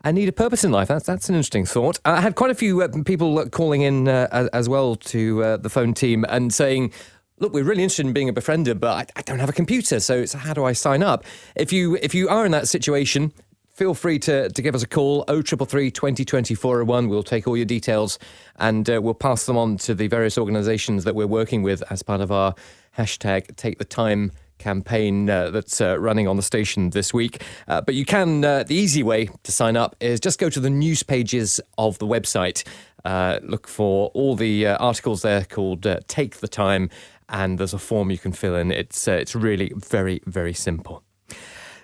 [0.05, 0.87] and need a purpose in life.
[0.87, 1.99] That's that's an interesting thought.
[2.05, 5.57] I had quite a few uh, people calling in uh, as, as well to uh,
[5.57, 6.93] the phone team and saying,
[7.39, 9.99] look, we're really interested in being a befriender, but I, I don't have a computer,
[9.99, 11.25] so, so how do I sign up?
[11.55, 13.33] If you if you are in that situation,
[13.75, 17.09] feel free to, to give us a call 0333 2020 401.
[17.09, 18.17] We'll take all your details
[18.55, 22.01] and uh, we'll pass them on to the various organisations that we're working with as
[22.01, 22.55] part of our
[22.97, 27.43] hashtag Take the Time campaign uh, that's uh, running on the station this week.
[27.67, 30.61] Uh, but you can, uh, the easy way to sign up is just go to
[30.61, 32.65] the news pages of the website.
[33.03, 36.89] Uh, look for all the uh, articles there called Take the Time,
[37.27, 38.71] and there's a form you can fill in.
[38.71, 41.04] It's, it's really very, very simple.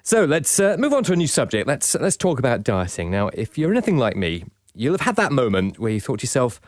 [0.04, 1.68] So let's uh, move on to a new subject.
[1.68, 3.12] Let's let's talk about dieting.
[3.12, 6.24] Now, if you're anything like me, you'll have had that moment where you thought to
[6.24, 6.60] yourself,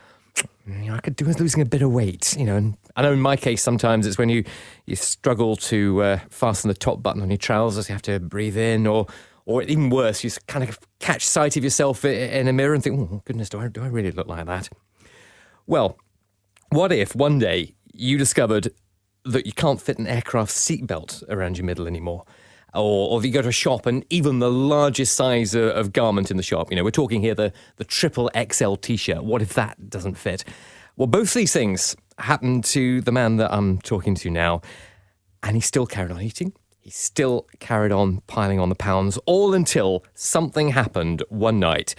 [0.68, 2.36] "You know, I could do with losing a bit of weight.
[2.38, 4.44] You know, and I know in my case sometimes it's when you
[4.86, 8.58] you struggle to uh, fasten the top button on your trousers, you have to breathe
[8.58, 9.08] in, or
[9.46, 13.00] or even worse, you kind of catch sight of yourself in a mirror and think,
[13.00, 14.70] oh, goodness, do I, do I really look like that?
[15.68, 15.98] Well,
[16.70, 18.74] what if one day you discovered
[19.26, 22.24] that you can't fit an aircraft seatbelt around your middle anymore?
[22.76, 25.94] Or, or that you go to a shop and even the largest size of, of
[25.94, 29.24] garment in the shop, you know, we're talking here the, the triple XL t shirt.
[29.24, 30.44] What if that doesn't fit?
[30.96, 34.62] Well, both these things happened to the man that I'm talking to now,
[35.42, 36.54] and he still carried on eating.
[36.80, 41.96] He still carried on piling on the pounds, all until something happened one night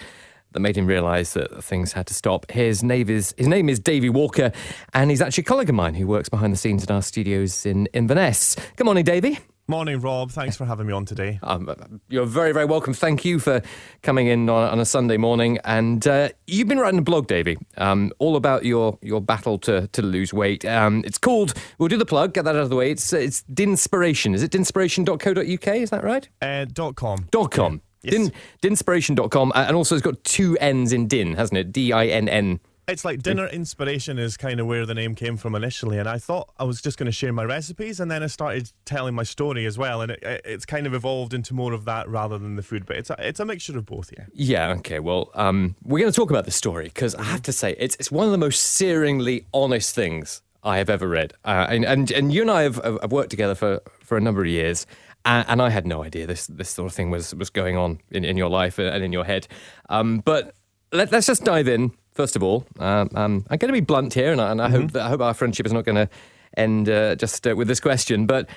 [0.51, 2.49] that made him realise that things had to stop.
[2.51, 4.51] His name is his name is Davey Walker,
[4.93, 7.65] and he's actually a colleague of mine who works behind the scenes in our studios
[7.65, 8.55] in Inverness.
[8.77, 9.39] Good morning, Davey.
[9.67, 10.29] Morning, Rob.
[10.29, 11.39] Thanks for having me on today.
[11.41, 11.73] Um,
[12.07, 12.93] you're very, very welcome.
[12.93, 13.63] Thank you for
[14.03, 15.57] coming in on, on a Sunday morning.
[15.63, 19.87] And uh, you've been writing a blog, Davey, um, all about your, your battle to,
[19.87, 20.65] to lose weight.
[20.65, 22.91] Um, it's called, we'll do the plug, get that out of the way.
[22.91, 24.35] It's, it's Dinnspiration.
[24.35, 25.75] Is it dinnspiration.co.uk?
[25.75, 26.29] Is that right?
[26.43, 27.27] Uh, dot com.
[27.31, 27.81] Dot com.
[28.03, 29.51] Din, dinnspiration.com.
[29.55, 31.71] uh, And also, it's got two N's in din, hasn't it?
[31.71, 32.59] D I N N.
[32.87, 36.19] It's like dinner inspiration is kind of where the name came from initially, and I
[36.19, 39.23] thought I was just going to share my recipes, and then I started telling my
[39.23, 42.37] story as well, and it, it- it's kind of evolved into more of that rather
[42.37, 42.85] than the food.
[42.85, 44.25] But it's a, it's a mixture of both, yeah.
[44.33, 44.99] Yeah, okay.
[44.99, 47.95] Well, um, we're going to talk about the story because I have to say it's
[47.99, 51.33] it's one of the most searingly honest things I have ever read.
[51.43, 54.41] Uh, and, and and you and I have, have worked together for, for a number
[54.41, 54.85] of years,
[55.25, 57.99] and, and I had no idea this this sort of thing was was going on
[58.11, 59.47] in, in your life and in your head.
[59.89, 60.53] Um, but
[60.91, 62.65] let, let's just dive in first of all.
[62.79, 65.09] Um, um, I'm going to be blunt here, and I, and I hope that I
[65.09, 66.09] hope our friendship is not going to
[66.57, 68.25] end uh, just uh, with this question.
[68.25, 68.49] But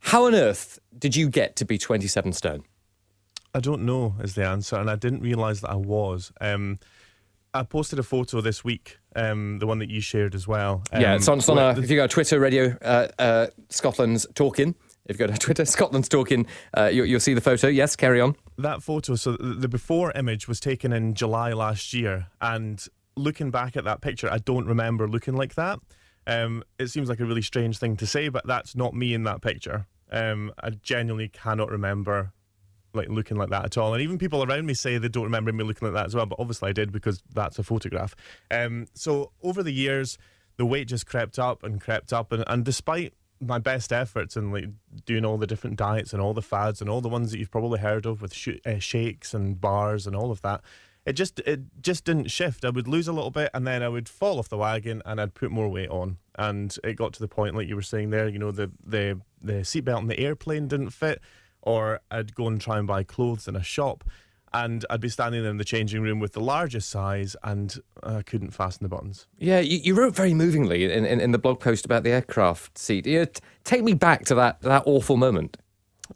[0.00, 2.64] how on earth did you get to be 27 stone?
[3.54, 6.30] I don't know is the answer, and I didn't realise that I was.
[6.40, 6.78] Um,
[7.54, 10.82] I posted a photo this week, um, the one that you shared as well.
[10.92, 13.08] yeah, um, it's on, it's on our, the- if you go to Twitter, Radio uh,
[13.18, 14.74] uh, Scotland's Talking.
[15.06, 16.46] If you go to Twitter, Scotland's Talking,
[16.76, 17.68] uh, you, you'll see the photo.
[17.68, 18.36] Yes, carry on.
[18.58, 22.84] That photo, so the before image was taken in July last year, and
[23.16, 25.78] looking back at that picture, I don't remember looking like that.
[26.26, 29.24] Um, it seems like a really strange thing to say, but that's not me in
[29.24, 29.86] that picture.
[30.10, 32.32] Um, I genuinely cannot remember
[32.94, 33.94] like looking like that at all.
[33.94, 36.26] And even people around me say they don't remember me looking like that as well.
[36.26, 38.14] But obviously I did because that's a photograph.
[38.50, 40.18] Um, so over the years,
[40.56, 44.52] the weight just crept up and crept up, and, and despite my best efforts and
[44.52, 44.66] like
[45.06, 47.50] doing all the different diets and all the fads and all the ones that you've
[47.50, 50.60] probably heard of with sh- uh, shakes and bars and all of that,
[51.06, 52.64] it just it just didn't shift.
[52.64, 55.20] I would lose a little bit and then I would fall off the wagon and
[55.20, 56.18] I'd put more weight on.
[56.36, 59.20] And it got to the point, like you were saying there, you know, the the
[59.40, 61.20] the seatbelt in the airplane didn't fit,
[61.62, 64.04] or I'd go and try and buy clothes in a shop.
[64.52, 68.50] And I'd be standing in the changing room with the largest size, and I couldn't
[68.50, 69.26] fasten the buttons.
[69.38, 72.78] Yeah, you, you wrote very movingly in, in, in the blog post about the aircraft
[72.78, 73.04] seat.
[73.04, 73.26] T-
[73.64, 75.58] take me back to that, that awful moment.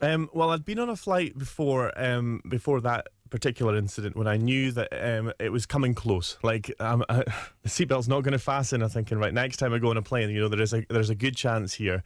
[0.01, 4.37] Um, well, I'd been on a flight before um, before that particular incident when I
[4.37, 6.39] knew that um, it was coming close.
[6.43, 7.25] Like um, I,
[7.63, 8.83] the seatbelt's not going to fasten.
[8.83, 10.85] I'm thinking, right, next time I go on a plane, you know, there is a
[10.89, 12.03] there's a good chance here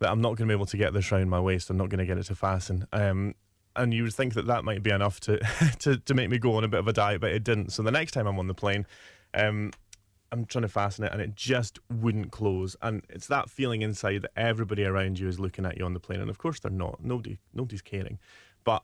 [0.00, 1.70] that I'm not going to be able to get this round my waist.
[1.70, 2.86] I'm not going to get it to fasten.
[2.92, 3.34] Um,
[3.76, 5.38] and you would think that that might be enough to,
[5.80, 7.70] to to make me go on a bit of a diet, but it didn't.
[7.72, 8.86] So the next time I'm on the plane,
[9.34, 9.72] um,
[10.32, 12.76] I'm trying to fasten it and it just wouldn't close.
[12.82, 16.00] And it's that feeling inside that everybody around you is looking at you on the
[16.00, 16.20] plane.
[16.20, 17.04] And of course they're not.
[17.04, 18.18] Nobody nobody's caring.
[18.64, 18.82] But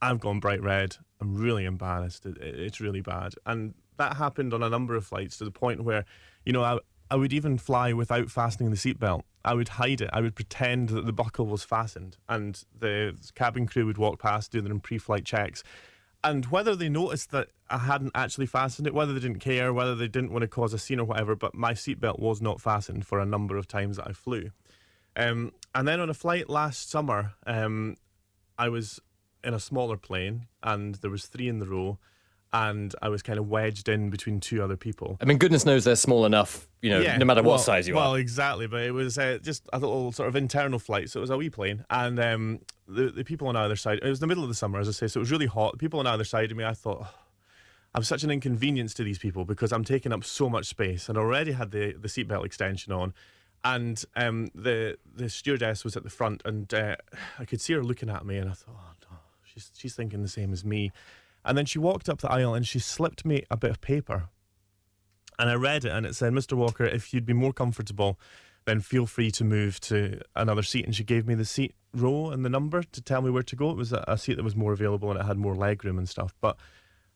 [0.00, 0.96] I've gone bright red.
[1.20, 2.26] I'm really embarrassed.
[2.26, 3.34] It, it- it's really bad.
[3.46, 6.04] And that happened on a number of flights to the point where,
[6.44, 6.78] you know, I,
[7.12, 9.20] I would even fly without fastening the seatbelt.
[9.44, 10.08] I would hide it.
[10.14, 14.50] I would pretend that the buckle was fastened, and the cabin crew would walk past
[14.50, 15.62] doing their pre-flight checks.
[16.24, 19.94] And whether they noticed that I hadn't actually fastened it, whether they didn't care, whether
[19.94, 23.06] they didn't want to cause a scene or whatever, but my seatbelt was not fastened
[23.06, 24.50] for a number of times that I flew.
[25.14, 27.98] Um, and then on a flight last summer, um,
[28.58, 29.00] I was
[29.44, 31.98] in a smaller plane, and there was three in the row,
[32.52, 35.16] and I was kind of wedged in between two other people.
[35.20, 37.88] I mean, goodness knows they're small enough, you know, Yeah, no matter what well- size
[37.88, 38.08] you well, are.
[38.10, 38.66] Well, exactly.
[38.66, 41.36] But it was uh, just a little sort of internal flight, so it was a
[41.36, 44.00] wee plane, and um, the the people on either side.
[44.02, 45.72] It was the middle of the summer, as I say, so it was really hot.
[45.72, 46.98] The people on either side of me, I thought.
[47.02, 47.14] "Oh,
[47.94, 51.18] I'm such an inconvenience to these people because I'm taking up so much space, and
[51.18, 53.12] already had the the seatbelt extension on,
[53.64, 56.96] and um, the the stewardess was at the front, and uh,
[57.38, 60.22] I could see her looking at me, and I thought, oh no, she's she's thinking
[60.22, 60.90] the same as me,
[61.44, 64.28] and then she walked up the aisle and she slipped me a bit of paper,
[65.38, 66.52] and I read it, and it said, Mr.
[66.52, 68.18] Walker, if you'd be more comfortable,
[68.64, 70.84] then feel free to move to another seat.
[70.84, 73.56] And she gave me the seat row and the number to tell me where to
[73.56, 73.70] go.
[73.70, 75.98] It was a, a seat that was more available and it had more leg room
[75.98, 76.34] and stuff.
[76.40, 76.56] But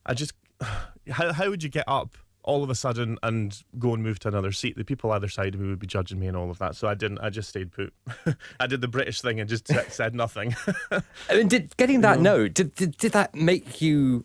[0.05, 0.33] I just,
[1.09, 2.17] how, how would you get up
[2.47, 4.77] all of a sudden and go and move to another seat.
[4.77, 6.75] The people either side of me would be judging me and all of that.
[6.75, 7.19] So I didn't.
[7.19, 7.93] I just stayed put.
[8.59, 10.55] I did the British thing and just said nothing.
[11.29, 14.23] I mean, did getting that note did, did did that make you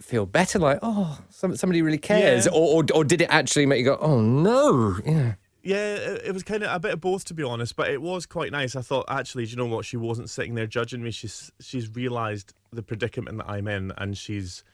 [0.00, 0.58] feel better?
[0.58, 2.52] Like, oh, some, somebody really cares, Yeah.
[2.52, 4.98] or, or or did it actually make you go, oh no?
[5.06, 5.34] Yeah.
[5.64, 7.76] Yeah, it, it was kind of a bit of both, to be honest.
[7.76, 8.74] But it was quite nice.
[8.74, 9.84] I thought, actually, do you know what?
[9.84, 11.12] She wasn't sitting there judging me.
[11.12, 14.64] She's she's realised the predicament that I'm in, and she's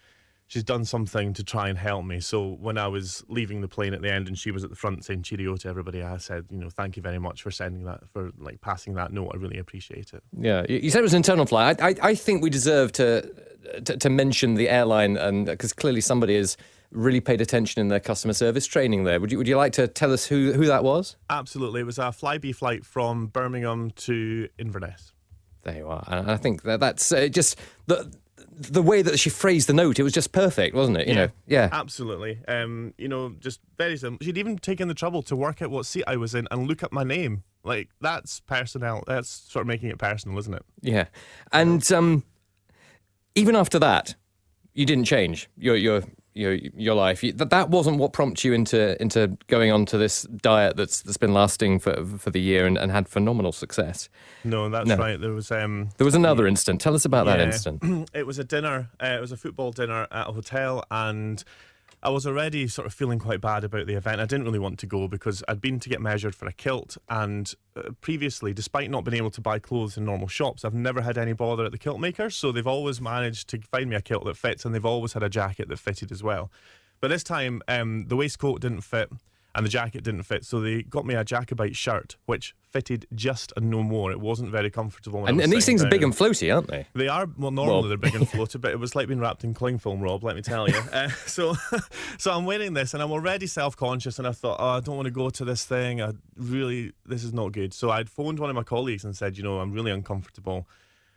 [0.49, 2.19] she's done something to try and help me.
[2.19, 4.77] So when I was leaving the plane at the end, and she was at the
[4.77, 7.85] front saying cheerio to everybody, I said, you know, thank you very much for sending
[7.85, 9.31] that, for like passing that note.
[9.33, 10.23] I really appreciate it.
[10.37, 11.81] Yeah, you said it was an internal flight.
[11.81, 13.33] I, I, I think we deserve to,
[13.85, 16.57] to to mention the airline, and because clearly somebody has
[16.91, 19.21] really paid attention in their customer service training there.
[19.21, 21.17] Would you Would you like to tell us who who that was?
[21.29, 25.13] Absolutely, it was a Flybe flight from Birmingham to Inverness.
[25.65, 26.05] There you are.
[26.07, 28.11] And I think that that's uh, just the
[28.59, 29.99] the way that she phrased the note.
[29.99, 31.09] It was just perfect, wasn't it?
[31.09, 31.69] You know, yeah.
[31.71, 32.41] absolutely.
[32.49, 34.25] Um, you know, just very simple.
[34.25, 36.83] She'd even taken the trouble to work out what seat I was in and look
[36.83, 37.45] up my name.
[37.65, 39.05] Like that's personnel.
[39.07, 40.65] That's sort of making it personal, isn't it?
[40.81, 41.07] Yeah,
[41.53, 42.25] and um,
[43.35, 44.15] even after that,
[44.75, 46.03] you didn't change your your
[46.39, 47.21] your your life.
[47.21, 51.17] That that wasn't what prompted you into into going on to this diet that's that's
[51.19, 54.09] been lasting for for the year and, and had phenomenal success.
[54.45, 54.97] No, that's No.
[54.97, 55.21] right.
[55.21, 56.81] There was um, There was another incident.
[56.81, 57.47] Tell us about that Yeah.
[57.47, 58.11] incident.
[58.15, 58.89] it was a dinner.
[59.03, 61.43] Uh, it was a football dinner at a hotel, and
[62.01, 64.21] I was already sort of feeling quite bad about the event.
[64.21, 66.97] I didn't really want to go because I'd been to get measured for a kilt,
[67.09, 71.01] and uh, previously, despite not being able to buy clothes in normal shops, I've never
[71.01, 72.37] had any bother at the kilt makers.
[72.37, 75.25] So they've always managed to find me a kilt that fits, and they've always had
[75.25, 76.53] a jacket that fitted as well.
[77.01, 79.11] But this time, um, the waistcoat didn't fit.
[79.59, 83.53] And the jacket didn't fit, so they got me a Jacobite shirt, which fitted just
[83.57, 84.13] and no more.
[84.13, 85.27] It wasn't very comfortable.
[85.27, 86.87] And, and these things are big and floaty, aren't they?
[86.95, 87.51] They are well.
[87.51, 90.01] Normally Well- they're big and floaty, but it was like being wrapped in cling film,
[90.01, 90.23] Rob.
[90.23, 90.81] Let me tell you.
[90.93, 91.55] Uh, so,
[92.19, 95.07] so I'm wearing this, and I'm already self-conscious, and I thought, oh, I don't want
[95.07, 96.01] to go to this thing.
[96.01, 97.75] I really, this is not good.
[97.75, 100.69] So I'd phoned one of my colleagues and said, you know, I'm really uncomfortable.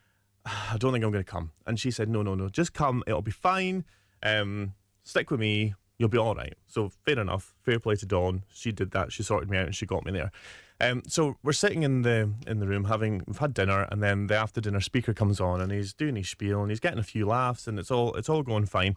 [0.45, 1.51] I don't think I'm going to come.
[1.67, 3.03] And she said, no, no, no, just come.
[3.05, 3.85] It'll be fine.
[4.23, 4.73] Um,
[5.03, 5.75] stick with me.
[6.01, 6.55] You'll be all right.
[6.65, 7.53] So fair enough.
[7.61, 8.41] Fair play to Dawn.
[8.51, 9.11] She did that.
[9.11, 10.31] She sorted me out and she got me there.
[10.79, 14.25] Um, so we're sitting in the in the room having we've had dinner and then
[14.25, 17.03] the after dinner speaker comes on and he's doing his spiel and he's getting a
[17.03, 18.95] few laughs and it's all it's all going fine.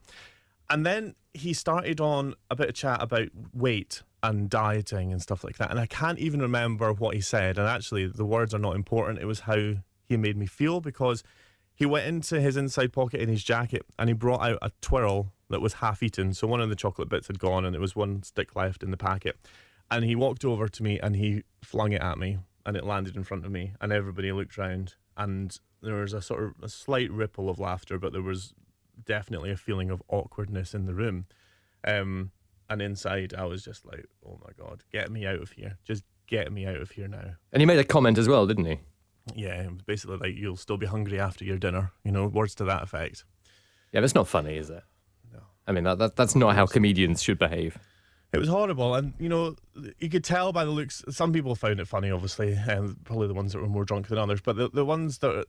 [0.71, 5.45] And then he started on a bit of chat about weight and dieting and stuff
[5.45, 5.71] like that.
[5.71, 7.59] And I can't even remember what he said.
[7.59, 9.19] And actually, the words are not important.
[9.19, 9.75] It was how
[10.07, 11.23] he made me feel because
[11.75, 15.34] he went into his inside pocket in his jacket and he brought out a twirl
[15.55, 16.35] that was half eaten.
[16.35, 18.91] So one of the chocolate bits had gone and there was one stick left in
[18.91, 19.39] the packet.
[19.89, 23.15] And he walked over to me and he flung it at me and it landed
[23.15, 23.75] in front of me.
[23.81, 28.01] And everybody looked round and there was a sort of a slight ripple of laughter,
[28.01, 28.53] but there was
[29.05, 31.27] definitely a feeling of awkwardness in the room.
[31.87, 32.33] Um,
[32.69, 35.79] and inside, I was just like, oh my God, get me out of here.
[35.85, 37.37] Just get me out of here now.
[37.53, 38.81] And he made a comment as well, didn't he?
[39.37, 42.83] Yeah, basically like, you'll still be hungry after your dinner, you know, words to that
[42.83, 43.25] effect.
[43.93, 44.83] Yeah, that's not funny, is it?
[45.67, 47.79] I mean, that, that that's not how comedians should behave.
[48.33, 49.55] It was horrible, and you know,
[50.01, 51.05] you could tell by the looks.
[51.09, 54.19] Some people found it funny, obviously, and probably the ones that were more drunk than
[54.19, 54.41] others.
[54.41, 55.47] But the, the ones that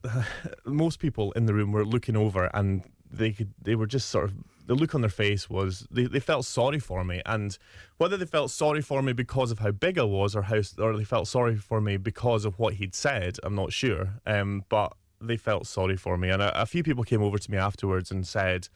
[0.64, 4.26] most people in the room were looking over, and they could they were just sort
[4.26, 4.34] of
[4.66, 7.58] the look on their face was they, they felt sorry for me, and
[7.98, 10.96] whether they felt sorry for me because of how big I was, or how or
[10.96, 14.20] they felt sorry for me because of what he'd said, I'm not sure.
[14.26, 17.50] Um, but they felt sorry for me, and a, a few people came over to
[17.50, 18.68] me afterwards and said,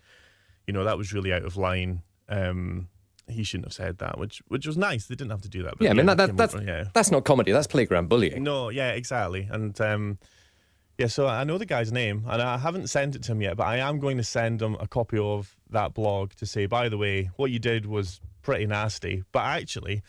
[0.67, 2.03] you know, that was really out of line.
[2.29, 2.89] Um,
[3.29, 5.07] he shouldn't have said that, which which was nice.
[5.07, 5.79] They didn't have to do that.
[5.79, 6.85] But Yeah, I mean, that, that, that's, over, yeah.
[6.93, 8.43] that's not comedy, that's playground bullying.
[8.43, 9.49] No, yeah, exactly.
[9.51, 10.19] And um,
[10.99, 13.57] yeah, so I know the guy's name, and I haven't sent it to him yet,
[13.57, 16.89] but I am going to send him a copy of that blog to say, by
[16.89, 20.03] the way, what you did was pretty nasty, but actually,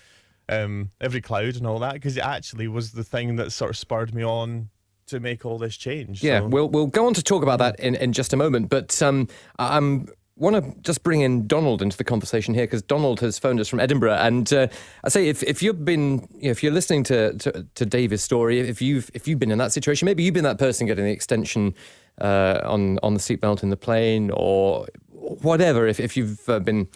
[0.50, 3.78] um, every cloud and all that, because it actually was the thing that sort of
[3.78, 4.70] spurred me on
[5.08, 6.24] to make all this change.
[6.24, 6.48] Yeah, so.
[6.48, 8.70] we'll we'll go on to talk about that in, in just a moment.
[8.70, 9.28] But um,
[9.60, 10.08] I'm
[10.42, 13.68] want to just bring in Donald into the conversation here because Donald has phoned us
[13.68, 14.68] from Edinburgh, and uh,
[15.04, 18.82] I say if, if you've been if you're listening to, to to David's story, if
[18.82, 21.76] you've if you've been in that situation, maybe you've been that person getting the extension
[22.20, 25.88] uh, on on the seatbelt in the plane or whatever.
[25.88, 26.88] If if you've uh, been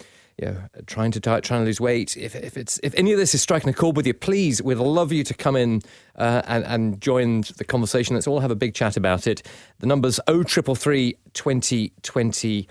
[0.86, 2.18] trying to diet, trying to lose weight.
[2.18, 4.76] If, if it's if any of this is striking a chord with you, please, we'd
[4.76, 5.82] love you to come in
[6.18, 8.16] uh, and and join the conversation.
[8.16, 9.44] Let's all have a big chat about it.
[9.80, 12.68] The number's 0333 2020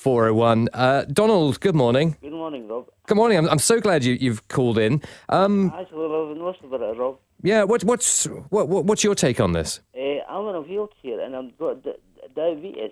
[0.00, 0.68] 401.
[0.74, 2.16] Uh, Donald, good morning.
[2.20, 2.86] Good morning, Rob.
[3.06, 3.38] Good morning.
[3.38, 5.02] I'm, I'm so glad you, you've called in.
[5.30, 7.18] Um, Actually, I've been listening about it, Rob.
[7.42, 9.80] yeah, what, what's what, what, what's your take on this?
[9.96, 11.92] Uh, I'm in a wheelchair and I've got di-
[12.34, 12.90] diabetes,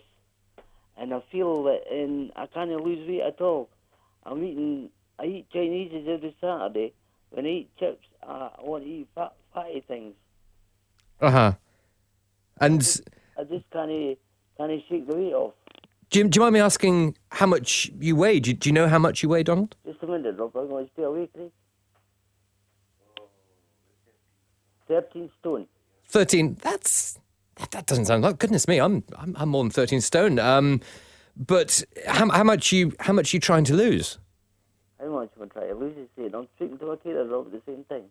[0.96, 3.68] and I feel that and I can't lose weight at all.
[4.24, 4.88] I'm eating
[5.18, 6.94] I eat Chinese every Saturday.
[7.30, 10.14] When I eat chips, uh, I want to eat fat, fatty things.
[11.20, 11.52] Uh huh.
[12.61, 12.80] And
[13.38, 14.18] I just can't
[14.57, 15.52] can't shake the weight off.
[16.14, 18.38] Do you, do you mind me asking how much you weigh?
[18.38, 19.74] Do you, do you know how much you weigh, Donald?
[19.84, 20.56] Just a minute, Rob.
[20.56, 21.50] I'm going to stay awake, Craig.
[24.86, 25.66] Thirteen stone.
[26.06, 26.56] Thirteen.
[26.62, 27.18] That's
[27.56, 28.78] that, that doesn't sound like goodness me.
[28.78, 30.38] I'm I'm, I'm more than thirteen stone.
[30.38, 30.82] Um,
[31.36, 34.18] but how, how much you how much you trying to lose?
[35.00, 35.96] How much am I trying to lose?
[36.16, 36.34] It?
[36.34, 38.04] I'm speaking to a caterer, Rob, at the same time.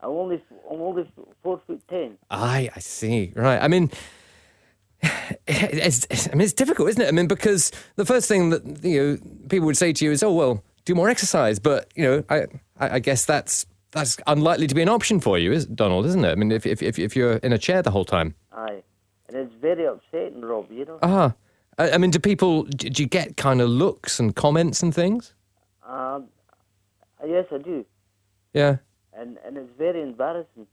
[0.00, 1.10] I'm only I'm only
[1.42, 2.16] four foot ten.
[2.30, 3.32] I I see.
[3.34, 3.60] Right.
[3.60, 3.90] I mean.
[5.48, 7.08] It's, it's- I mean, it's difficult, isn't it?
[7.08, 10.22] I mean, because the first thing that you know people would say to you is,
[10.22, 12.46] "Oh, well, do more exercise." But you know, I
[12.78, 16.30] I, guess that's that's unlikely to be an option for you, is Donald, isn't it?
[16.32, 18.34] I mean, if if if, if you're in a chair the whole time.
[18.52, 18.82] Aye,
[19.28, 20.70] and it's very upsetting, Rob.
[20.70, 20.98] You know.
[21.02, 21.34] Ah,
[21.78, 24.92] I, I mean, do people do, do you get kind of looks and comments and
[24.94, 25.32] things?
[25.86, 26.26] Um,
[27.26, 27.84] yes, I do,
[28.52, 28.78] Yeah.
[29.14, 30.66] and and it's very embarrassing.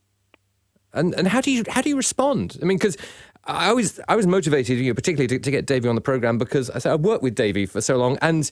[0.94, 2.56] And and how do you how do you respond?
[2.62, 2.96] I mean, because
[3.44, 6.38] I was I was motivated, you know, particularly to, to get Davey on the program
[6.38, 8.50] because I said I worked with Davey for so long, and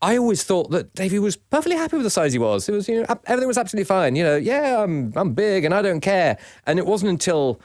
[0.00, 2.68] I always thought that Davey was perfectly happy with the size he was.
[2.68, 4.16] It was you know everything was absolutely fine.
[4.16, 6.38] You know, yeah, I'm I'm big and I don't care.
[6.66, 7.60] And it wasn't until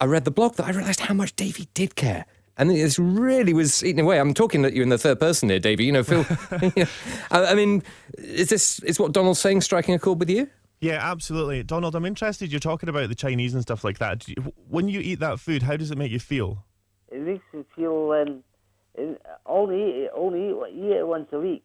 [0.00, 2.26] I read the blog that I realised how much Davey did care.
[2.56, 4.20] And this really was eating away.
[4.20, 5.84] I'm talking at you in the third person here, Davey.
[5.84, 6.26] You know, Phil.
[6.62, 6.86] you know,
[7.30, 7.82] I, I mean,
[8.18, 10.48] is this is what Donald's saying striking a chord with you?
[10.80, 11.62] Yeah, absolutely.
[11.62, 12.50] Donald, I'm interested.
[12.50, 14.26] You're talking about the Chinese and stuff like that.
[14.26, 16.64] You, when you eat that food, how does it make you feel?
[17.10, 18.42] It makes me feel um,
[19.44, 21.64] only only eat, eat it once a week,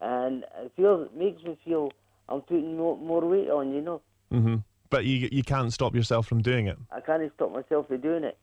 [0.00, 1.90] and it feels it makes me feel
[2.28, 3.74] I'm putting more, more weight on.
[3.74, 4.00] You know,
[4.30, 4.56] hmm
[4.88, 6.78] But you you can't stop yourself from doing it.
[6.92, 8.38] I can't stop myself from doing it.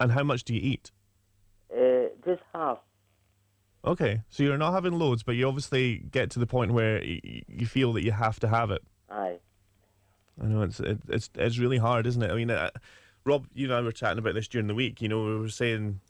[0.00, 0.90] And how much do you eat?
[1.72, 2.78] Uh, just half.
[3.84, 7.66] Okay, so you're not having loads, but you obviously get to the point where you
[7.66, 8.82] feel that you have to have it.
[9.14, 9.38] Aye.
[10.42, 12.30] I know it's it, it's it's really hard, isn't it?
[12.30, 12.70] I mean, uh,
[13.24, 15.00] Rob, you and I were chatting about this during the week.
[15.00, 16.00] You know, we were saying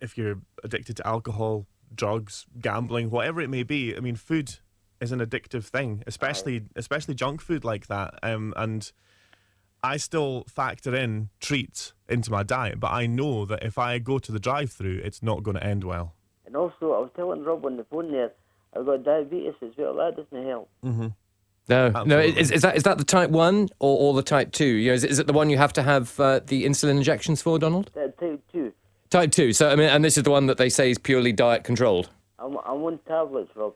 [0.00, 3.96] if you're addicted to alcohol, drugs, gambling, whatever it may be.
[3.96, 4.56] I mean, food
[5.00, 8.18] is an addictive thing, especially especially junk food like that.
[8.22, 8.92] Um, and
[9.82, 14.18] I still factor in treats into my diet, but I know that if I go
[14.18, 16.14] to the drive-through, it's not going to end well.
[16.46, 18.30] And also, I was telling Rob on the phone there,
[18.76, 19.96] I've got diabetes as well.
[19.96, 20.68] That doesn't help.
[20.84, 21.08] Mm-hmm.
[21.68, 22.18] No, no.
[22.18, 24.64] Is, is that is that the type one or, or the type two?
[24.66, 26.96] You know, is, it- is it the one you have to have uh, the insulin
[26.96, 27.90] injections for, Donald?
[27.94, 28.72] That type two.
[29.10, 29.52] Type two.
[29.52, 32.10] So I mean, and this is the one that they say is purely diet controlled.
[32.38, 33.74] I'm, I'm on tablets, Rob.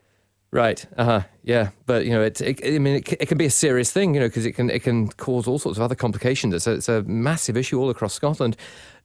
[0.51, 0.85] Right.
[0.97, 1.21] Uh huh.
[1.43, 1.71] Yeah.
[1.87, 2.61] But you know, it, it.
[2.65, 4.15] I mean, it, it can be a serious thing.
[4.15, 6.55] You know, because it can it can cause all sorts of other complications.
[6.55, 8.57] It's a, it's a massive issue all across Scotland.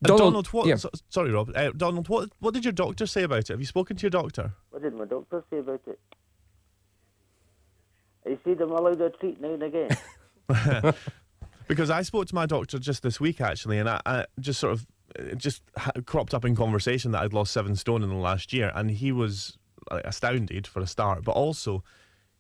[0.06, 0.66] Uh, Donald, what?
[0.68, 0.76] yeah.
[0.76, 1.52] so- sorry, Rob.
[1.56, 2.30] Uh, Donald, what?
[2.40, 3.48] What did your doctor say about it?
[3.50, 4.54] Have you spoken to your doctor?
[4.70, 6.00] What did my doctor say about it?
[8.28, 9.98] He said I'm allowed a treat now and again.
[11.68, 14.74] because I spoke to my doctor just this week actually, and I, I just sort
[14.74, 15.62] of it just
[16.06, 19.12] cropped up in conversation that I'd lost seven stone in the last year, and he
[19.12, 19.58] was
[19.90, 21.84] astounded for a start, but also.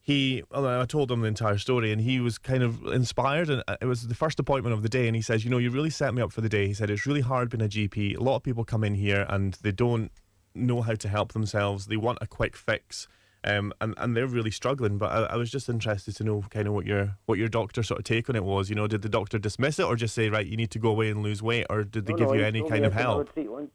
[0.03, 3.51] He, I told him the entire story, and he was kind of inspired.
[3.51, 5.59] And uh, it was the first appointment of the day, and he says, "You know,
[5.59, 7.69] you really set me up for the day." He said, "It's really hard being a
[7.69, 8.17] GP.
[8.17, 10.11] A lot of people come in here and they don't
[10.55, 11.85] know how to help themselves.
[11.85, 13.07] They want a quick fix,
[13.43, 14.97] um, and and they're really struggling.
[14.97, 17.83] But I, I was just interested to know kind of what your what your doctor
[17.83, 18.69] sort of take on it was.
[18.69, 20.89] You know, did the doctor dismiss it or just say right, you need to go
[20.89, 23.01] away and lose weight, or did they No, give no, you any kind of I
[23.01, 23.29] help?
[23.37, 23.71] once,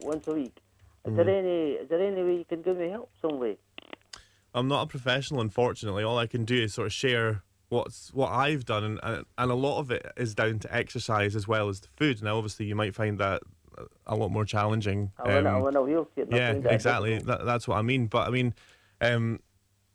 [0.00, 0.56] once a week.
[1.04, 1.16] Is Mm.
[1.16, 1.70] there any?
[1.72, 3.56] Is there any way you can give me help some way?
[4.54, 6.04] I'm not a professional, unfortunately.
[6.04, 9.50] All I can do is sort of share what's what I've done, and and, and
[9.50, 12.22] a lot of it is down to exercise as well as the food.
[12.22, 13.42] Now, obviously, you might find that
[14.06, 15.10] a lot more challenging.
[15.18, 16.26] I want, I um, a wheelchair.
[16.30, 17.18] yeah, that exactly.
[17.18, 18.06] That, that's what I mean.
[18.06, 18.54] But I mean,
[19.02, 19.40] um,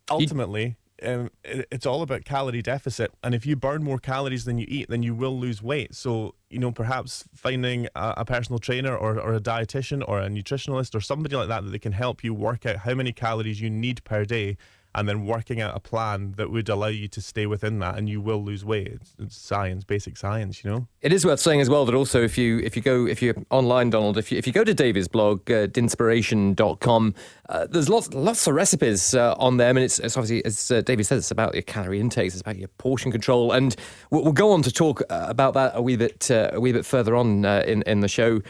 [0.09, 3.11] ultimately, um, it, it's all about calorie deficit.
[3.23, 5.95] And if you burn more calories than you eat, then you will lose weight.
[5.95, 10.29] So you know, perhaps finding a, a personal trainer or, or a dietitian or a
[10.29, 13.61] nutritionalist or somebody like that that they can help you work out how many calories
[13.61, 14.57] you need per day.
[14.97, 18.09] And then working out a plan that would allow you to stay within that, and
[18.09, 18.87] you will lose weight.
[18.87, 20.87] It's, it's science, basic science, you know.
[21.01, 23.35] It is worth saying as well that also if you if you go if you're
[23.51, 27.13] online, Donald, if you if you go to David's blog, uh, dinnspiration.com,
[27.49, 30.81] uh, there's lots lots of recipes uh, on there, and it's, it's obviously as uh,
[30.81, 33.75] Davey says, it's about your calorie intakes, it's about your portion control, and
[34.09, 36.71] we'll, we'll go on to talk uh, about that a wee bit uh, a wee
[36.71, 38.41] bit further on uh, in in the show.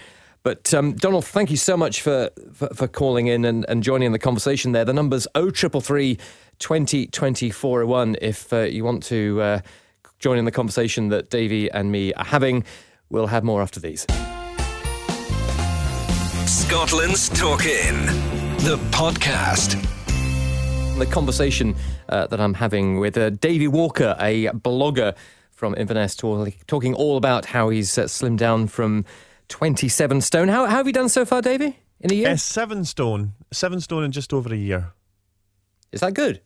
[0.48, 4.06] But um, Donald, thank you so much for, for, for calling in and, and joining
[4.06, 4.86] in the conversation there.
[4.86, 6.18] The number's 0333
[6.58, 9.60] 20 20 401 if uh, you want to uh,
[10.20, 12.64] join in the conversation that Davey and me are having.
[13.10, 14.06] We'll have more after these.
[16.46, 18.06] Scotland's Talking.
[18.64, 19.76] the podcast.
[20.98, 21.76] The conversation
[22.08, 25.14] uh, that I'm having with uh, Davey Walker, a blogger
[25.52, 29.04] from Inverness, talk, talking all about how he's uh, slimmed down from
[29.50, 30.48] 27 stone.
[30.48, 31.80] How, how have you done so far, Davey?
[32.00, 32.30] In a year?
[32.30, 33.34] Uh, seven stone.
[33.52, 34.94] Seven stone in just over a year.
[35.92, 36.42] Is that good?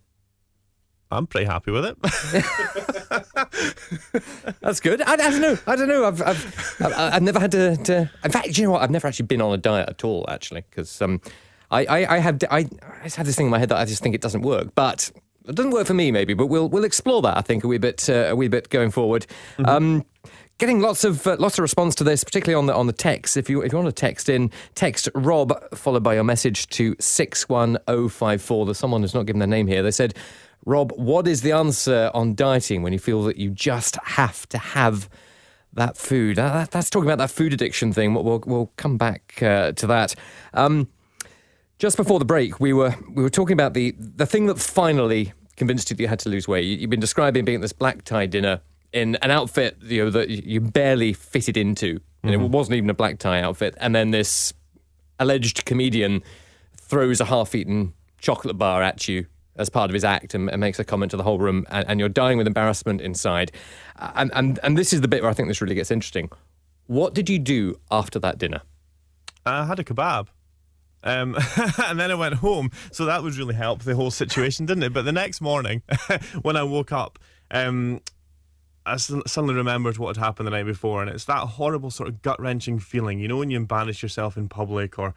[1.12, 1.98] I'm pretty happy with it.
[4.62, 5.02] That's good.
[5.02, 5.58] I, I don't know.
[5.68, 6.06] I don't know.
[6.06, 8.10] I've, I've, I've, I've never had to, to.
[8.24, 8.82] In fact, you know what?
[8.82, 11.20] I've never actually been on a diet at all, actually, because um,
[11.70, 13.84] I, I, I have I, I just have this thing in my head that I
[13.86, 15.12] just think it doesn't work, but
[15.48, 16.34] it doesn't work for me, maybe.
[16.34, 17.38] But we'll we'll explore that.
[17.38, 19.26] I think a wee bit uh, a wee bit going forward.
[19.66, 20.06] Um,
[20.58, 23.38] getting lots of uh, lots of response to this, particularly on the on the text.
[23.38, 26.96] If you if you want to text in, text Rob followed by your message to
[27.00, 28.66] six one zero five four.
[28.66, 29.82] There's someone who's not given their name here.
[29.84, 30.16] They said,
[30.66, 34.58] Rob, what is the answer on dieting when you feel that you just have to
[34.58, 35.10] have
[35.74, 36.38] that food?
[36.38, 38.14] Uh, that- that's talking about that food addiction thing.
[38.14, 40.16] We'll we'll, come back uh, to that.
[40.54, 40.88] Um,
[41.80, 45.34] just before the break, we were we were talking about the the thing that finally
[45.58, 46.66] convinced you that you had to lose weight.
[46.66, 48.62] You, you've been describing being at this black tie dinner
[48.94, 52.00] in an outfit you know that you barely fitted into.
[52.24, 53.76] And it wasn't even a black tie outfit.
[53.80, 54.54] And then this
[55.18, 56.22] alleged comedian
[56.76, 59.26] throws a half-eaten chocolate bar at you
[59.56, 61.88] as part of his act and, and makes a comment to the whole room, and,
[61.88, 63.52] and you're dying with embarrassment inside.
[63.98, 66.30] And, and and this is the bit where I think this really gets interesting.
[66.88, 68.62] What did you do after that dinner?
[69.46, 70.28] I had a kebab.
[71.04, 71.36] Um,
[71.88, 74.94] and then I went home, so that would really help the whole situation, didn't it?
[74.94, 75.82] But the next morning,
[76.42, 77.18] when I woke up,
[77.50, 78.02] um,
[78.86, 82.10] I s- suddenly remembered what had happened the night before, and it's that horrible sort
[82.10, 85.14] of gut wrenching feeling, you know, when you embarrass yourself in public, or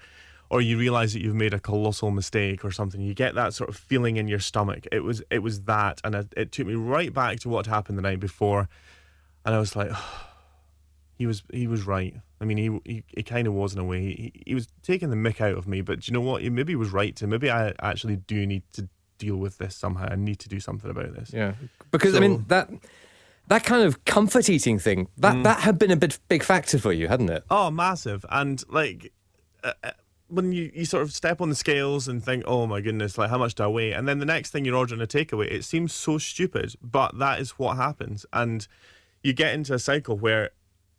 [0.50, 3.00] or you realize that you've made a colossal mistake or something.
[3.00, 4.86] You get that sort of feeling in your stomach.
[4.92, 7.96] It was it was that, and it, it took me right back to what happened
[7.98, 8.68] the night before,
[9.44, 9.88] and I was like.
[9.92, 10.26] oh,
[11.16, 12.12] he was he was right.
[12.40, 14.00] I mean, he he, he kind of was in a way.
[14.00, 16.42] He, he was taking the mick out of me, but do you know what?
[16.42, 17.28] He maybe he was right to.
[17.28, 18.88] Maybe I actually do need to
[19.18, 20.08] deal with this somehow.
[20.10, 21.32] I need to do something about this.
[21.32, 21.52] Yeah,
[21.92, 22.68] because I mean that
[23.48, 26.92] that kind of comfort eating thing that that had been a bit big factor for
[26.92, 27.44] you, hadn't it?
[27.50, 28.24] Oh, massive!
[28.30, 29.12] And like
[29.62, 29.90] uh, uh,
[30.28, 33.30] when you you sort of step on the scales and think, oh my goodness, like
[33.30, 33.92] how much do I weigh?
[33.92, 37.40] And then the next thing you're ordering a takeaway, it seems so stupid, but that
[37.40, 38.66] is what happens, and
[39.22, 40.50] you get into a cycle where.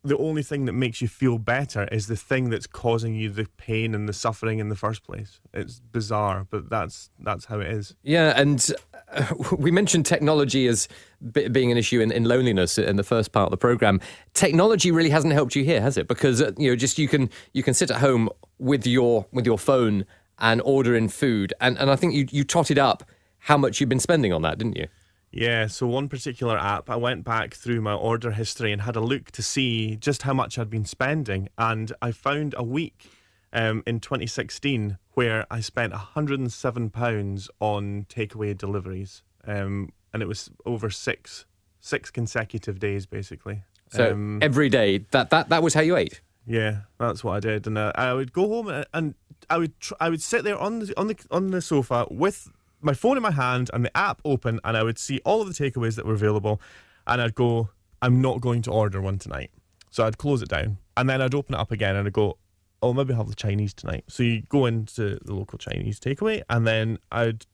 [0.05, 3.47] The only thing that makes you feel better is the thing that's causing you the
[3.57, 5.39] pain and the suffering in the first place.
[5.51, 7.95] It's bizarre, but that's that's how it is.
[8.03, 8.71] Yeah, and
[9.11, 10.87] uh, we mentioned technology as
[11.31, 13.99] b- being an issue in, in loneliness in the first part of the program.
[14.33, 16.07] Technology really hasn't helped you here, has it?
[16.07, 18.29] Because uh, you know, just you can you can sit at home
[18.59, 20.05] with your with your phone
[20.37, 23.03] and order in food, and and I think you you totted up
[23.39, 24.87] how much you've been spending on that, didn't you?
[25.35, 29.01] Yeah, so one particular app, I went back through my order history and had a
[29.01, 31.49] look to see just how much I'd been spending.
[31.57, 33.09] And I found a week
[33.51, 39.23] um, in 2016 where I spent £107 on takeaway deliveries.
[39.45, 41.45] Um, and it was over six
[41.81, 43.63] six consecutive days, basically.
[43.91, 46.21] So Um, every day that that that was how you ate.
[46.47, 49.13] yeah, that's what I did, and uh, I would go home and, and
[49.49, 52.49] I would tr- I would sit there on the on the on the sofa with
[52.81, 55.47] my phone in my hand and the app open, and I would see all of
[55.47, 56.61] the takeaways that were available,
[57.07, 57.69] and I'd go,
[58.01, 59.51] I'm not going to order one tonight,
[59.89, 62.37] so I'd close it down, and then I'd open it up again, and I'd go,
[62.81, 64.03] oh maybe I'll have the Chinese tonight.
[64.07, 67.45] So you go into the local Chinese takeaway, and then I'd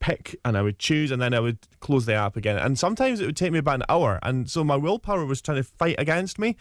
[0.00, 2.56] pick and I would choose and then I would close the app again.
[2.56, 4.18] And sometimes it would take me about an hour.
[4.22, 6.56] And so my willpower was trying to fight against me.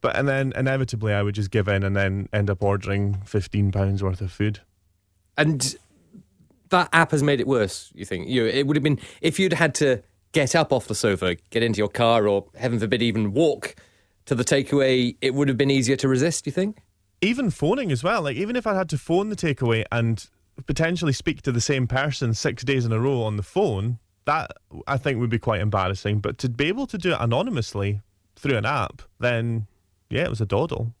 [0.00, 3.72] But and then inevitably I would just give in and then end up ordering fifteen
[3.72, 4.60] pounds worth of food.
[5.36, 5.76] And
[6.70, 7.90] that app has made it worse.
[7.94, 8.46] You think you?
[8.46, 10.02] It would have been if you'd had to
[10.32, 13.76] get up off the sofa, get into your car, or heaven forbid, even walk
[14.26, 15.16] to the takeaway.
[15.20, 16.46] It would have been easier to resist.
[16.46, 16.78] You think?
[17.20, 18.22] Even phoning as well.
[18.22, 20.26] Like even if I had to phone the takeaway and
[20.66, 24.52] potentially speak to the same person six days in a row on the phone, that
[24.86, 26.20] I think would be quite embarrassing.
[26.20, 28.00] But to be able to do it anonymously
[28.36, 29.66] through an app, then
[30.10, 30.94] yeah, it was a doddle.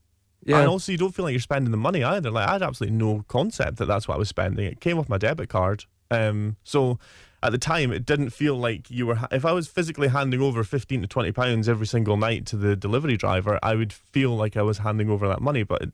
[0.44, 0.58] Yeah.
[0.58, 2.30] And also, you don't feel like you're spending the money either.
[2.30, 4.66] Like I had absolutely no concept that that's what I was spending.
[4.66, 5.84] It came off my debit card.
[6.10, 6.98] Um, so
[7.42, 9.18] at the time, it didn't feel like you were.
[9.30, 12.76] If I was physically handing over fifteen to twenty pounds every single night to the
[12.76, 15.62] delivery driver, I would feel like I was handing over that money.
[15.62, 15.92] But it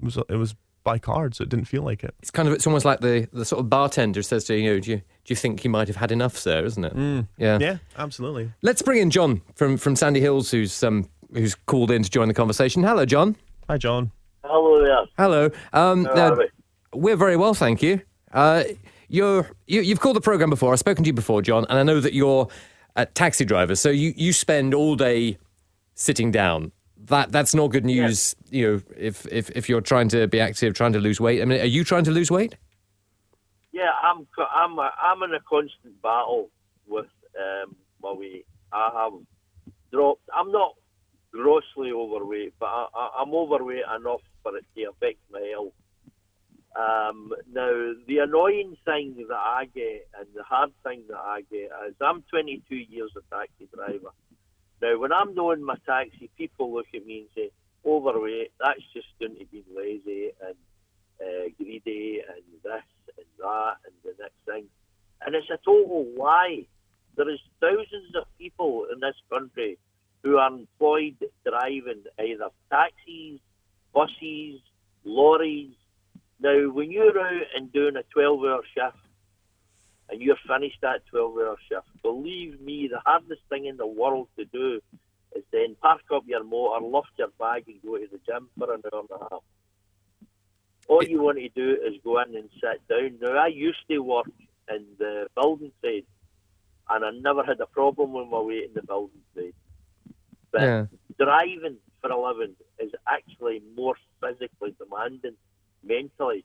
[0.00, 0.54] was it was
[0.84, 2.14] by card, so it didn't feel like it.
[2.20, 4.70] It's kind of it's almost like the, the sort of bartender says to you, you
[4.74, 6.64] know, do you, do you think you might have had enough, sir?
[6.64, 7.26] Isn't it?
[7.38, 7.58] Yeah.
[7.58, 8.52] Yeah, absolutely.
[8.62, 12.28] Let's bring in John from from Sandy Hills, who's um who's called in to join
[12.28, 12.82] the conversation.
[12.84, 13.36] Hello, John.
[13.68, 14.12] Hi, John.
[14.44, 15.06] Hello there.
[15.18, 15.50] Hello.
[15.72, 16.48] Um, How now, are we?
[16.94, 18.00] we're very well, thank you.
[18.32, 18.64] Uh,
[19.08, 20.72] you're you, you've called the program before.
[20.72, 22.48] I've spoken to you before, John, and I know that you're
[22.94, 23.74] a taxi driver.
[23.74, 25.38] So you you spend all day
[25.94, 26.72] sitting down.
[27.06, 28.34] That that's not good news.
[28.50, 31.42] You know, if if if you're trying to be active, trying to lose weight.
[31.42, 32.56] I mean, are you trying to lose weight?
[33.72, 36.50] yeah, I'm co- I'm a, I'm in a constant battle
[36.86, 37.06] with
[37.38, 38.46] um, my weight.
[38.72, 39.12] I have
[39.92, 40.22] dropped.
[40.34, 40.75] I'm not
[41.36, 45.72] grossly overweight, but I, I'm overweight enough for it to affect my health.
[46.76, 51.70] Um, now, the annoying thing that I get and the hard thing that I get
[51.88, 54.10] is I'm 22 years a taxi driver.
[54.82, 57.50] Now, when I'm knowing my taxi, people look at me and say,
[57.86, 60.56] overweight, that's just going to be lazy and
[61.20, 62.82] uh, greedy and this
[63.16, 64.66] and that and the next thing.
[65.24, 66.66] And it's a total lie.
[67.16, 69.78] There is thousands of people in this country
[70.26, 71.16] who are employed
[71.48, 73.38] driving either taxis,
[73.94, 74.60] buses,
[75.04, 75.76] lorries.
[76.40, 78.96] Now, when you're out and doing a 12 hour shift
[80.10, 84.26] and you're finished that 12 hour shift, believe me, the hardest thing in the world
[84.36, 84.80] to do
[85.36, 88.74] is then park up your motor, lift your bag, and go to the gym for
[88.74, 89.42] an hour and a half.
[90.88, 93.18] All you want to do is go in and sit down.
[93.20, 94.30] Now, I used to work
[94.68, 96.06] in the building trade,
[96.90, 99.54] and I never had a problem with my weight in the building trade.
[100.56, 100.86] But Yeah.
[101.18, 105.34] driving for a living is actually more physically demanding
[105.82, 106.44] mentally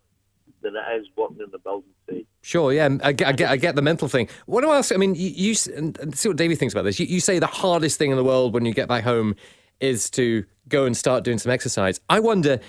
[0.61, 2.27] than it is working in the building trade.
[2.41, 4.27] Sure, yeah, I get, I get, I get the mental thing.
[4.47, 4.91] What do I ask?
[4.93, 5.71] I mean, you, you see
[6.27, 6.99] what Davey thinks about this.
[6.99, 9.35] You, you say the hardest thing in the world when you get back home
[9.79, 11.99] is to go and start doing some exercise.
[12.09, 12.59] I wonder,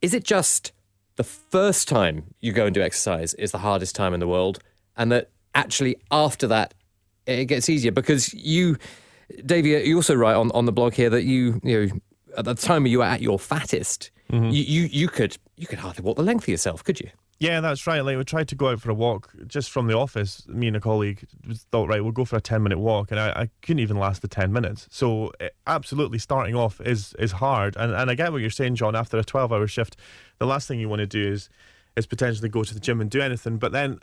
[0.00, 0.72] is it just
[1.16, 4.60] the first time you go and do exercise is the hardest time in the world,
[4.96, 6.74] and that actually after that
[7.26, 8.76] it gets easier because you,
[9.44, 12.00] Davey, you also write on, on the blog here that you, you know,
[12.36, 16.02] at the time you were at your fattest, you, you you could you could hardly
[16.02, 17.10] walk the length of yourself, could you?
[17.38, 18.00] Yeah, that's right.
[18.00, 20.46] Like we tried to go out for a walk just from the office.
[20.48, 21.26] Me and a colleague
[21.70, 24.22] thought, right, we'll go for a ten minute walk, and I, I couldn't even last
[24.22, 24.88] the ten minutes.
[24.90, 27.76] So eh, absolutely, starting off is is hard.
[27.76, 28.96] And and I get what you're saying, John.
[28.96, 29.96] After a twelve hour shift,
[30.38, 31.48] the last thing you want to do is
[31.96, 33.58] is potentially go to the gym and do anything.
[33.58, 33.98] But then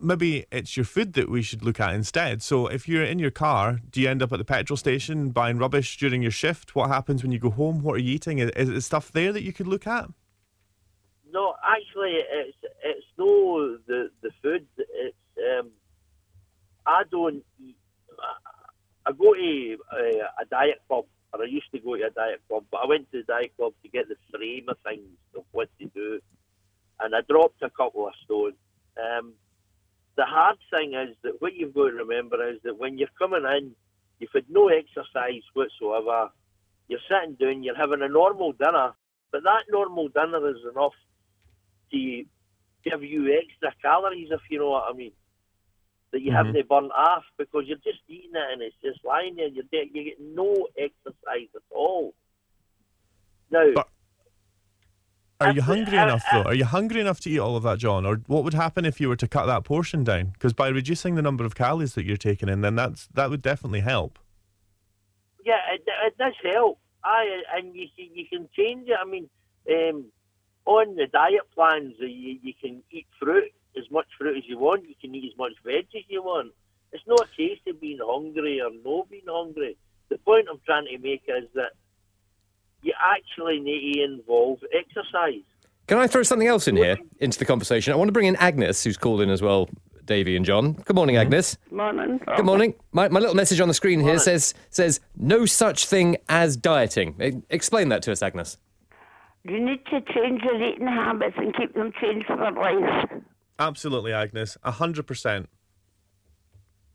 [0.00, 2.42] maybe it's your food that we should look at instead.
[2.42, 5.58] So if you're in your car, do you end up at the petrol station buying
[5.58, 6.74] rubbish during your shift?
[6.74, 7.82] What happens when you go home?
[7.82, 8.38] What are you eating?
[8.38, 10.08] Is, is stuff there that you could look at?
[11.30, 14.66] No, actually, it's it's no the the food.
[14.78, 15.16] It's
[15.58, 15.70] um,
[16.86, 17.44] I don't.
[17.60, 17.76] Eat,
[19.06, 22.40] I go to a, a diet club, or I used to go to a diet
[22.48, 25.44] club, but I went to the diet club to get the frame of things of
[25.52, 26.20] what to do,
[27.00, 28.54] and I dropped a couple of stones.
[28.98, 29.34] Um,
[30.18, 33.44] the hard thing is that what you've got to remember is that when you're coming
[33.56, 33.70] in,
[34.18, 36.30] you've had no exercise whatsoever.
[36.88, 38.94] You're sitting down, you're having a normal dinner,
[39.30, 40.98] but that normal dinner is enough
[41.92, 42.24] to
[42.82, 45.12] give you extra calories, if you know what I mean.
[46.10, 46.34] That you Mhm.
[46.34, 49.46] haven't burnt off because you're just eating it and it's just lying there.
[49.46, 52.12] You're you get no exercise at all.
[53.50, 53.72] Now,
[55.40, 56.42] Are you hungry enough though?
[56.42, 58.04] Are you hungry enough to eat all of that, John?
[58.04, 60.30] Or what would happen if you were to cut that portion down?
[60.30, 63.42] Because by reducing the number of calories that you're taking in, then that's that would
[63.42, 64.18] definitely help.
[65.44, 66.78] yeah, it, it does help.
[67.04, 68.96] I and you can you can change it.
[69.00, 69.28] I mean,
[69.70, 70.06] um,
[70.66, 74.58] on the diet plans, uh, you, you can eat fruit as much fruit as you
[74.58, 74.88] want.
[74.88, 76.52] You can eat as much veg as you want.
[76.92, 79.76] It's not a case of being hungry or no being hungry.
[80.08, 81.72] The point I'm trying to make is that
[82.88, 85.42] you actually need to involve exercise.
[85.86, 87.92] Can I throw something else in here into the conversation?
[87.92, 89.68] I want to bring in Agnes, who's called in as well,
[90.04, 90.72] Davey and John.
[90.72, 91.26] Good morning, mm-hmm.
[91.26, 91.58] Agnes.
[91.70, 92.20] Morning.
[92.36, 92.74] Good morning.
[92.92, 97.14] My, my little message on the screen here says says no such thing as dieting.
[97.22, 98.56] E- Explain that to us, Agnes.
[99.44, 103.22] You need to change your eating habits and keep them changed for life.
[103.58, 104.56] Absolutely, Agnes.
[104.62, 105.48] A hundred percent.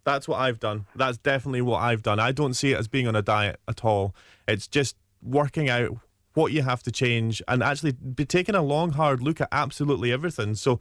[0.05, 0.85] That's what I've done.
[0.95, 2.19] That's definitely what I've done.
[2.19, 4.13] I don't see it as being on a diet at all.
[4.47, 5.97] It's just working out
[6.33, 10.11] what you have to change and actually be taking a long, hard look at absolutely
[10.11, 10.55] everything.
[10.55, 10.79] So,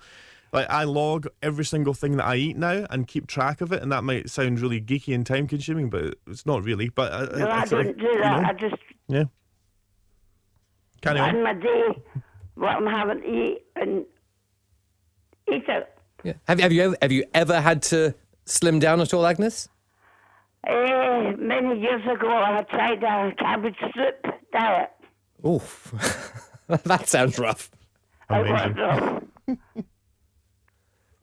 [0.52, 3.82] like, I log every single thing that I eat now and keep track of it.
[3.82, 6.88] And that might sound really geeky and time consuming, but it's not really.
[6.88, 8.42] But uh, No, I it's like, don't do you that.
[8.42, 9.24] know, I just yeah.
[11.02, 11.30] Carry on.
[11.30, 12.02] plan my day,
[12.54, 14.04] what I'm having to eat, and
[15.52, 15.94] eat it.
[16.24, 16.34] Yeah.
[16.46, 18.14] Have, you- have you ever, have you ever had to
[18.46, 19.68] slim down at all, Agnes?
[20.66, 24.90] Eh, many years ago, I tried a cabbage soup diet.
[25.44, 25.92] Oof.
[26.84, 27.70] that sounds rough.
[28.28, 29.26] I worked.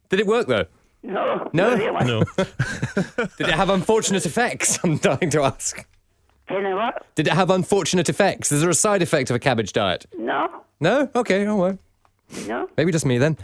[0.09, 0.65] Did it work though?
[1.03, 1.49] No.
[1.53, 1.75] No?
[1.75, 2.23] No.
[3.37, 4.79] Did it have unfortunate effects?
[4.83, 5.85] I'm dying to ask.
[6.49, 7.05] You know what?
[7.15, 8.51] Did it have unfortunate effects?
[8.51, 10.05] Is there a side effect of a cabbage diet?
[10.17, 10.63] No.
[10.81, 11.09] No?
[11.15, 11.79] Okay, oh well.
[12.47, 12.67] No.
[12.75, 13.37] Maybe just me then.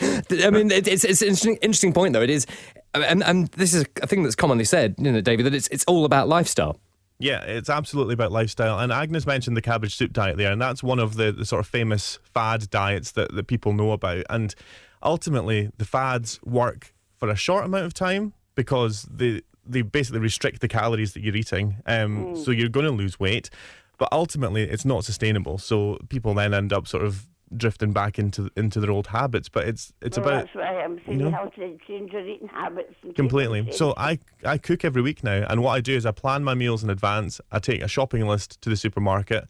[0.00, 2.22] I mean, it, it's it's an interesting, interesting point though.
[2.22, 2.46] It is,
[2.94, 5.84] and, and this is a thing that's commonly said, you know, David, that it's it's
[5.84, 6.78] all about lifestyle.
[7.18, 8.78] Yeah, it's absolutely about lifestyle.
[8.78, 11.60] And Agnes mentioned the cabbage soup diet there, and that's one of the, the sort
[11.60, 14.24] of famous fad diets that, that people know about.
[14.28, 14.54] And
[15.02, 20.60] ultimately the fads work for a short amount of time because they they basically restrict
[20.60, 21.76] the calories that you're eating.
[21.86, 22.44] Um, Mm.
[22.44, 23.50] So you're going to lose weight,
[23.98, 25.58] but ultimately it's not sustainable.
[25.58, 27.26] So people then end up sort of
[27.56, 29.48] drifting back into into their old habits.
[29.48, 31.50] But it's it's well, about that's why I'm saying you know?
[31.56, 32.94] to change your eating habits.
[33.14, 33.70] Completely.
[33.72, 33.94] So.
[33.96, 36.84] I I cook every week now, and what I do is I plan my meals
[36.84, 37.40] in advance.
[37.50, 39.48] I take a shopping list to the supermarket.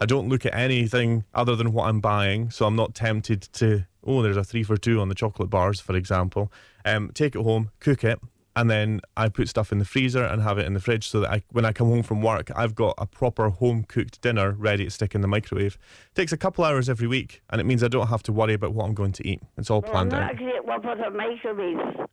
[0.00, 3.86] I don't look at anything other than what I'm buying, so I'm not tempted to.
[4.06, 6.52] Oh, there's a three for two on the chocolate bars, for example.
[6.84, 8.20] Um, take it home, cook it,
[8.56, 11.20] and then I put stuff in the freezer and have it in the fridge, so
[11.20, 14.52] that I, when I come home from work, I've got a proper home cooked dinner
[14.52, 15.76] ready to stick in the microwave.
[16.10, 18.54] It takes a couple hours every week, and it means I don't have to worry
[18.54, 19.40] about what I'm going to eat.
[19.56, 20.26] It's all Well, planned I'm out.
[20.26, 22.06] not a great one for the microwave.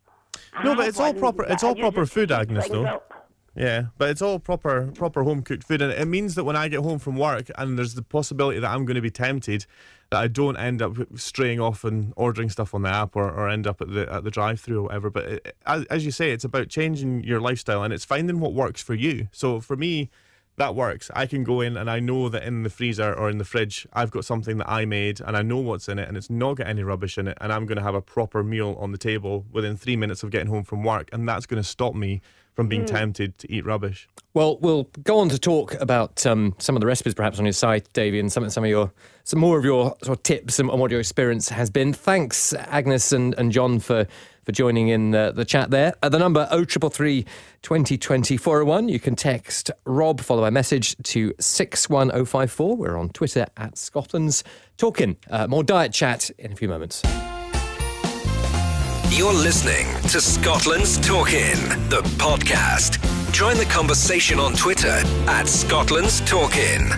[0.64, 1.44] No, but it's all proper.
[1.44, 2.68] It's all proper food, Agnes.
[2.68, 2.86] Though.
[2.86, 3.21] up.
[3.56, 6.70] Yeah, but it's all proper, proper home cooked food, and it means that when I
[6.70, 9.66] get home from work, and there's the possibility that I'm going to be tempted,
[10.10, 13.50] that I don't end up straying off and ordering stuff on the app, or, or
[13.50, 15.10] end up at the at the drive-through or whatever.
[15.10, 18.54] But it, as, as you say, it's about changing your lifestyle, and it's finding what
[18.54, 19.28] works for you.
[19.34, 20.10] So for me,
[20.58, 21.10] that works.
[21.14, 23.88] I can go in and I know that in the freezer or in the fridge,
[23.94, 26.58] I've got something that I made and I know what's in it and it's not
[26.58, 27.38] got any rubbish in it.
[27.42, 30.30] And I'm going to have a proper meal on the table within three minutes of
[30.30, 31.10] getting home from work.
[31.14, 32.22] And that's going to stop me
[32.56, 32.88] from being Mm.
[32.88, 34.08] tempted to eat rubbish.
[34.34, 37.52] Well, we'll go on to talk about um, some of the recipes perhaps on your
[37.54, 38.92] site, Davey, and some, some of your
[39.24, 41.94] some more of your sort of tips and, and what your experience has been.
[41.94, 44.08] Thanks, Agnes and, and John, for
[44.46, 45.94] for joining in uh, the chat there.
[46.02, 47.26] At the number 0333
[47.62, 52.76] 2020 401, you can text Rob, follow by message to 61054.
[52.76, 54.44] We're on Twitter at Scotland's
[54.78, 55.18] Talking.
[55.30, 57.04] Uh, more diet chat in a few moments.
[59.14, 61.60] You're listening to Scotland's Talkin',
[61.90, 62.98] the podcast.
[63.34, 66.90] Join the conversation on Twitter at Scotland's Talkin'.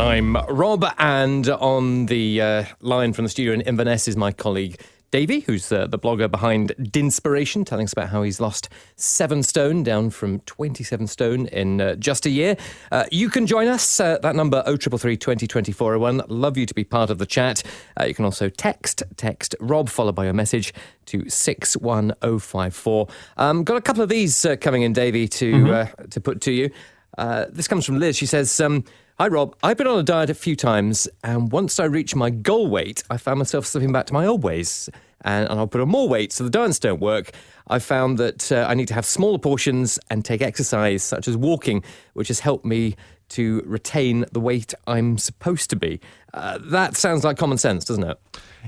[0.00, 4.80] I'm Rob, and on the uh, line from the studio in Inverness is my colleague
[5.10, 9.82] Davey, who's uh, the blogger behind Dinnspiration, telling us about how he's lost seven stone,
[9.82, 12.56] down from 27 stone in uh, just a year.
[12.90, 14.00] Uh, you can join us.
[14.00, 16.22] Uh, that number, 0333 202401.
[16.28, 17.62] Love you to be part of the chat.
[18.00, 20.74] Uh, you can also text, text Rob, followed by your message
[21.06, 23.08] to 61054.
[23.36, 26.52] Um, got a couple of these uh, coming in, Davey, to, uh, to put to
[26.52, 26.70] you.
[27.16, 28.16] Uh, this comes from Liz.
[28.16, 28.84] She says, um,
[29.20, 29.54] Hi, Rob.
[29.62, 33.04] I've been on a diet a few times, and once I reached my goal weight,
[33.08, 34.90] I found myself slipping back to my old ways,
[35.20, 37.30] and, and I'll put on more weight, so the diets don't work.
[37.68, 41.36] I found that uh, I need to have smaller portions and take exercise, such as
[41.36, 41.84] walking,
[42.14, 42.96] which has helped me
[43.28, 46.00] to retain the weight I'm supposed to be.
[46.32, 48.18] Uh, that sounds like common sense, doesn't it?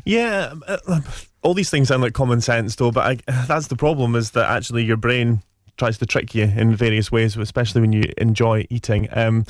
[0.04, 1.00] Yeah, uh,
[1.42, 2.92] all these things sound like common sense, though.
[2.92, 5.42] But I, that's the problem is that actually your brain
[5.76, 9.08] tries to trick you in various ways, especially when you enjoy eating.
[9.10, 9.44] Um,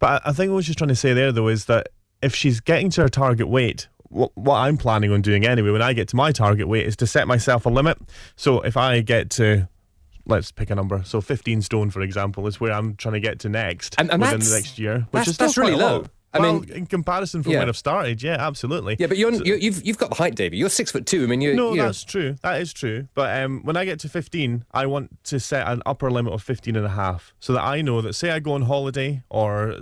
[0.00, 1.90] but I I think what I was just trying to say there, though, is that
[2.20, 5.80] if she's getting to her target weight, what, what I'm planning on doing anyway, when
[5.82, 7.96] I get to my target weight, is to set myself a limit.
[8.36, 9.68] So if I get to
[10.26, 11.02] Let's pick a number.
[11.04, 14.20] So 15 stone, for example, is where I'm trying to get to next And- and
[14.20, 16.04] within the next year, which that's- is that's really a low.
[16.32, 17.58] I Well, mean- in comparison from Yeah.
[17.60, 18.96] when I've started, yeah, absolutely.
[18.98, 20.56] Yeah, but you're, you're, you've you've got the height, Davey.
[20.58, 21.24] You're six foot two.
[21.24, 22.36] I mean, you no, you know- that's true.
[22.42, 23.08] That is true.
[23.14, 26.42] But um, when I get to 15, I want to set an upper limit of
[26.42, 29.74] 15 and a half so that I know that, say, I go on holiday or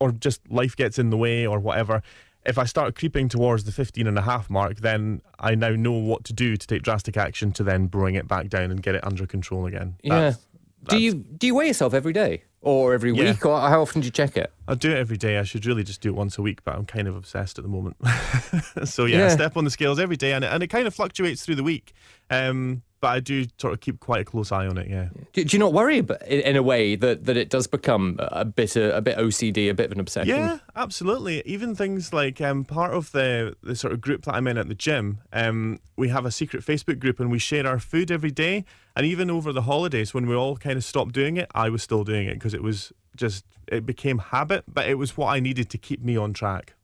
[0.00, 2.02] or just life gets in the way or whatever.
[2.46, 5.92] If I start creeping towards the 15 and a half mark, then I now know
[5.92, 8.94] what to do to take drastic action to then bring it back down and get
[8.94, 9.96] it under control again.
[10.04, 10.14] Yeah.
[10.20, 10.44] That's-
[10.90, 13.30] do you do you weigh yourself every day or every Yeah.
[13.32, 14.52] week, or how often do you check it?
[14.66, 15.38] I do it every day.
[15.38, 17.62] I should really just do it once a week, but I'm kind of obsessed at
[17.64, 17.96] the moment.
[18.84, 20.94] so yeah, I step on the scales every day, and it, and it kind of
[20.94, 21.92] fluctuates through the week.
[22.30, 24.88] Um, but I do sort of keep quite a close eye on it.
[24.88, 25.08] Yeah.
[25.32, 28.16] Do, do you not worry ab- in, in a way that, that it does become
[28.18, 30.34] a bit a, a bit OCD, a bit of an obsession?
[30.34, 31.42] Yeah, absolutely.
[31.46, 34.68] Even things like um, part of the, the sort of group that I'm in at
[34.68, 38.30] the gym, um, we have a secret Facebook group and we share our food every
[38.30, 38.64] day.
[38.96, 41.82] And even over the holidays, when we all kind of stopped doing it, I was
[41.82, 45.40] still doing it because it was just, it became habit, but it was what I
[45.40, 46.74] needed to keep me on track.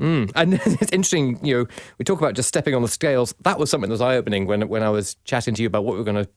[0.00, 0.32] Mm.
[0.36, 1.66] And it's interesting, you know,
[1.98, 3.34] we talk about just stepping on the scales.
[3.40, 5.84] That was something that was eye opening when, when I was chatting to you about
[5.84, 6.30] what we were going to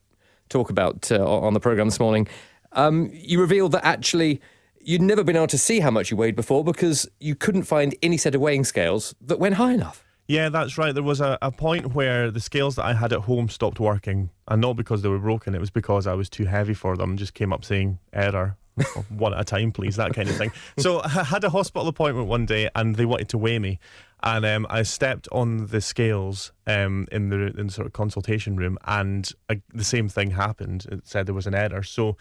[0.50, 2.28] talk about uh, on the programme this morning.
[2.74, 4.42] Um, you revealed that actually
[4.86, 7.96] you'd never been able to see how much you weighed before because you couldn't find
[8.02, 10.04] any set of weighing scales that went high enough.
[10.28, 10.94] Yeah, that's right.
[10.94, 14.30] There was a, a point where the scales that I had at home stopped working,
[14.48, 17.18] and not because they were broken, it was because I was too heavy for them.
[17.18, 18.58] Just came up saying error.
[19.10, 20.52] one at a time, please, that kind of thing.
[20.78, 23.80] So I had a hospital appointment one day, and they wanted to weigh me,
[24.22, 28.78] and um, I stepped on the scales um, in the in sort of consultation room,
[28.86, 30.86] and uh, the same thing happened.
[30.92, 32.18] It said there was an error, so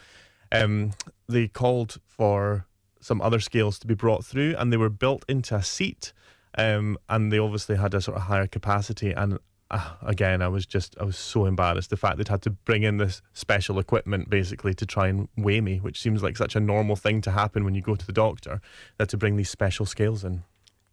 [0.51, 0.93] um,
[1.29, 2.67] they called for
[3.01, 6.13] some other scales to be brought through, and they were built into a seat.
[6.59, 9.13] um, and they obviously had a sort of higher capacity.
[9.13, 9.39] And
[9.75, 12.83] Ah, again, I was just I was so embarrassed the fact they'd had to bring
[12.83, 16.61] in this special equipment basically to try and weigh me, which seems like such a
[16.61, 18.61] normal thing to happen when you go to the doctor.
[18.99, 20.43] That to bring these special scales in.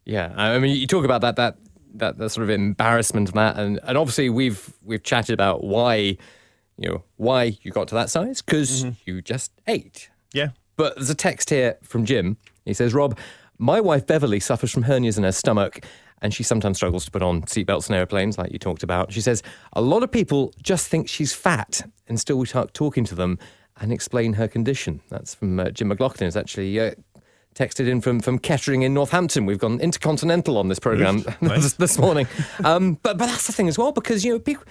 [0.06, 1.58] Yeah, I mean, you talk about that that
[1.96, 6.18] that, that sort of embarrassment that, and, and obviously we've we've chatted about why,
[6.78, 8.94] you know, why you got to that size because mm-hmm.
[9.06, 10.10] you just ate.
[10.34, 10.50] Yeah.
[10.76, 12.38] But there's a text here from Jim.
[12.64, 13.18] He says, Rob,
[13.58, 15.86] my wife Beverly suffers from hernias in her stomach.
[16.22, 19.12] And she sometimes struggles to put on seatbelts in airplanes, like you talked about.
[19.14, 19.42] She says,
[19.74, 23.40] A lot of people just think she's fat and still we start talking to them
[23.80, 25.02] and explain her condition.
[25.10, 26.28] That's from uh, Jim McLaughlin.
[26.28, 26.92] It's actually uh,
[27.56, 29.46] texted in from, from Kettering in Northampton.
[29.46, 31.64] We've gone intercontinental on this programme nice.
[31.64, 32.28] this, this morning.
[32.64, 34.66] Um, but, but that's the thing as well, because, you know, people,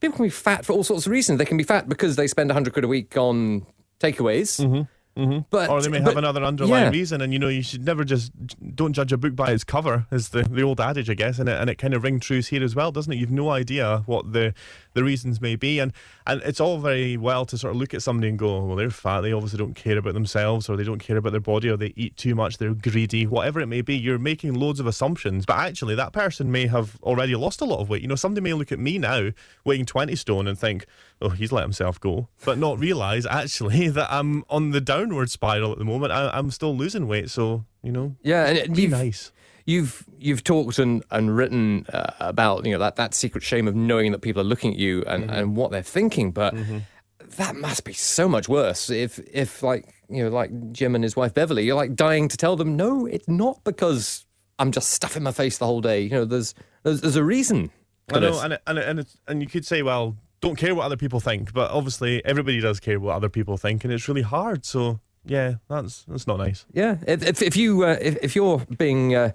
[0.00, 1.38] people can be fat for all sorts of reasons.
[1.38, 3.66] They can be fat because they spend 100 quid a week on
[3.98, 4.60] takeaways.
[4.60, 4.82] Mm-hmm.
[5.16, 5.40] Mm-hmm.
[5.50, 6.90] But- or they may but- have another underlying yeah.
[6.98, 8.32] reason, and you know you should never just
[8.74, 11.48] don't judge a book by its cover, is the, the old adage, I guess, and
[11.48, 13.16] it and it kind of rings true here as well, doesn't it?
[13.16, 14.54] You've no idea what the
[14.94, 15.92] the reasons may be, and
[16.26, 18.90] and it's all very well to sort of look at somebody and go, well, they're
[18.90, 21.76] fat, they obviously don't care about themselves, or they don't care about their body, or
[21.76, 23.96] they eat too much, they're greedy, whatever it may be.
[23.96, 27.80] You're making loads of assumptions, but actually that person may have already lost a lot
[27.80, 28.02] of weight.
[28.02, 29.30] You know, somebody may look at me now
[29.64, 30.86] weighing 20 stone and think,
[31.20, 35.72] oh, he's let himself go, but not realize actually that I'm on the downward spiral
[35.72, 36.12] at the moment.
[36.12, 39.32] I, I'm still losing weight, so you know, Yeah, and it, be nice.
[39.66, 43.74] You've you've talked and, and written uh, about you know that, that secret shame of
[43.76, 45.32] knowing that people are looking at you and, Mm-hmm.
[45.32, 46.54] and what they're thinking, but
[47.36, 51.14] that must be so much worse if if like you know like Jim and his
[51.14, 54.26] wife Beverly, you're like dying to tell them no, it's not because
[54.58, 56.00] I'm just stuffing my face the whole day.
[56.02, 57.70] You know, there's there's, there's a reason.
[58.12, 58.42] I know, this.
[58.42, 60.96] and it- and it- and it's, and you could say, well, don't care what other
[60.96, 64.64] people think, but obviously everybody does care what other people think, and it's really hard.
[64.64, 66.64] So yeah, that's that's not nice.
[66.72, 69.32] Yeah, if, if, you uh, if, if you're being uh,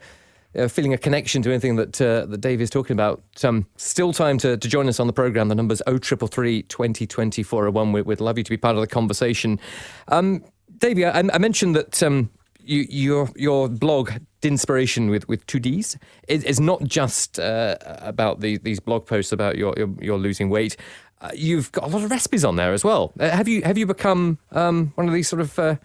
[0.57, 4.13] uh, feeling a connection to anything that uh, that Dave is talking about, um, still
[4.13, 5.47] time to, to join us on the program.
[5.49, 7.91] The number's 0333 2020 401.
[7.91, 9.59] We- We'd love you to be part of the conversation.
[10.07, 10.43] Um,
[10.79, 14.11] Davey, I, I mentioned that um, you, your your blog,
[14.45, 19.31] Dinnspiration with, with two Ds, is, is not just uh, about the, these blog posts
[19.31, 20.77] about your your, your losing weight.
[21.21, 23.11] Uh, you've got a lot of recipes on there as well.
[23.19, 25.75] Uh, have you have you become um, one of these sort of uh,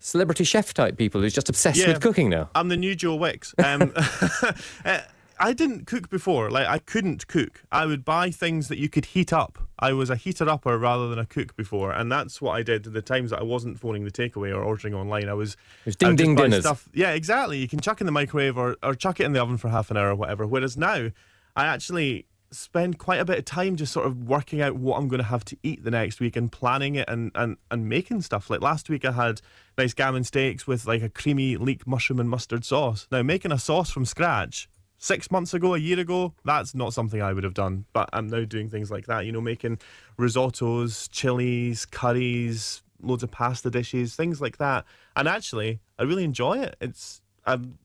[0.00, 2.50] celebrity chef type people who's just obsessed with cooking now?
[2.54, 3.54] I'm the new Joe Wicks.
[3.64, 3.92] Um,
[4.84, 5.00] uh,
[5.42, 6.50] I didn't cook before.
[6.50, 7.64] Like I couldn't cook.
[7.72, 9.58] I would buy things that you could heat up.
[9.80, 12.84] I was a heater upper rather than a cook before, and that's what I did
[12.84, 15.28] the times that I wasn't phoning the takeaway or ordering online.
[15.28, 16.62] I was, was ding ding dinners.
[16.62, 16.88] Stuff.
[16.94, 17.58] Yeah, exactly.
[17.58, 19.90] You can chuck in the microwave or, or chuck it in the oven for half
[19.90, 20.46] an hour or whatever.
[20.46, 21.10] Whereas now,
[21.56, 25.08] I actually spend quite a bit of time just sort of working out what I'm
[25.08, 28.22] going to have to eat the next week and planning it and, and, and making
[28.22, 28.48] stuff.
[28.48, 29.40] Like last week, I had
[29.76, 33.08] nice gammon steaks with like a creamy leek mushroom and mustard sauce.
[33.10, 34.68] Now, making a sauce from scratch
[35.02, 37.86] six months ago, a year ago, that's not something I would have done.
[37.92, 39.80] But I'm now doing things like that, you know, making
[40.16, 44.84] risottos, chilies, curries, loads of pasta dishes, things like that.
[45.16, 46.76] And actually, I really enjoy it.
[46.80, 47.78] It's, um,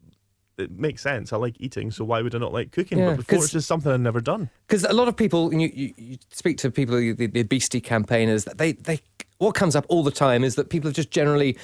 [0.59, 1.33] it makes sense.
[1.33, 2.99] I like eating, so why would I not like cooking?
[2.99, 4.51] Yeah, but before, it's just something I've never done.
[4.67, 8.45] Because a lot of people, you, you, you speak to people, the, the obesity campaigners,
[8.45, 8.99] they, they,
[9.39, 11.57] what comes up all the time is that people have just generally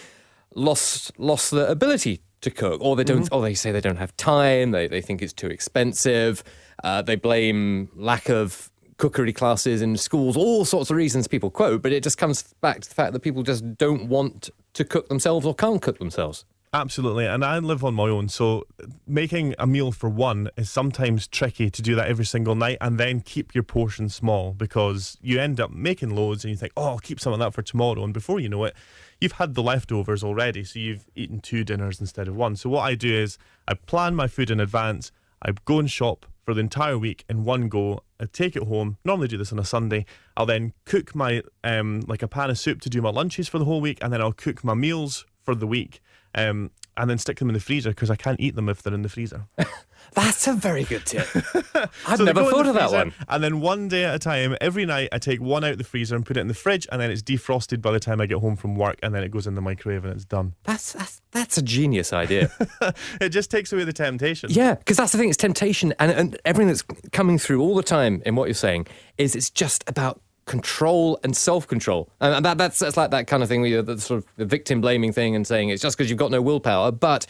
[0.56, 4.16] lost lost the ability to cook, or they don't, or they say they don't have
[4.18, 4.72] time.
[4.72, 6.44] They they think it's too expensive.
[6.84, 10.38] Uh, they blame lack of cookery classes in schools.
[10.38, 13.22] All sorts of reasons people quote, but it just comes back to the fact that
[13.22, 16.46] people just don't want to cook themselves or can't cook themselves.
[16.76, 18.66] Absolutely, and I live on my own, so
[19.06, 23.00] making a meal for one is sometimes tricky to do that every single night and
[23.00, 26.88] then keep your portion small because you end up making loads and you think, oh,
[26.88, 28.04] I'll keep some of that for tomorrow.
[28.04, 28.76] And before you know it,
[29.20, 32.56] you've had the leftovers already, so you've eaten two dinners instead of one.
[32.56, 33.38] So, what I do is
[33.68, 35.12] I plan my food in advance,
[35.42, 38.02] I go and shop for the entire week in one go.
[38.20, 38.98] I take it home.
[39.06, 40.06] Normally do this on a Sunday.
[40.36, 43.60] I'll then cook my um like a pan of soup to do my lunches for
[43.60, 46.02] the whole week, and then I'll cook my meals for the week.
[46.36, 48.94] Um, and then stick them in the freezer because I can't eat them if they're
[48.94, 49.46] in the freezer.
[50.14, 51.28] That's a very good tip.
[52.06, 53.14] I've So never thought of that one.
[53.28, 55.84] And then one day at a time, every night, I take one out of the
[55.84, 58.26] freezer and put it in the fridge, and then it's defrosted by the time I
[58.28, 60.54] get home from work, and then it goes in the microwave and it's done.
[60.64, 62.52] That's that's that's a genius idea.
[63.22, 64.50] it just takes away the temptation.
[64.52, 65.30] Yeah, because that's the thing.
[65.30, 68.88] It's temptation, and, and everything that's coming through all the time in what you're saying
[69.18, 73.50] is it's just about control and self-control, and that, that's that's like that kind of
[73.50, 76.10] thing where you're the sort of the victim blaming thing and saying it's just because
[76.10, 77.26] you've got no willpower, but.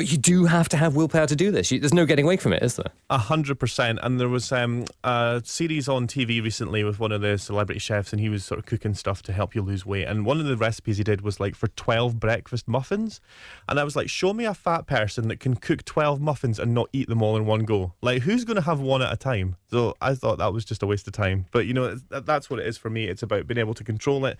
[0.00, 1.70] But you do have to have willpower to do this.
[1.70, 2.90] You, there's no getting away from it, is there?
[3.10, 3.98] A hundred percent.
[4.02, 8.10] And there was um, a series on TV recently with one of the celebrity chefs,
[8.10, 10.04] and he was sort of cooking stuff to help you lose weight.
[10.04, 13.20] And one of the recipes he did was like for twelve breakfast muffins,
[13.68, 16.72] and I was like, show me a fat person that can cook twelve muffins and
[16.72, 17.92] not eat them all in one go.
[18.00, 19.56] Like, who's going to have one at a time?
[19.70, 21.44] So I thought that was just a waste of time.
[21.52, 23.04] But you know, that's what it is for me.
[23.04, 24.38] It's about being able to control it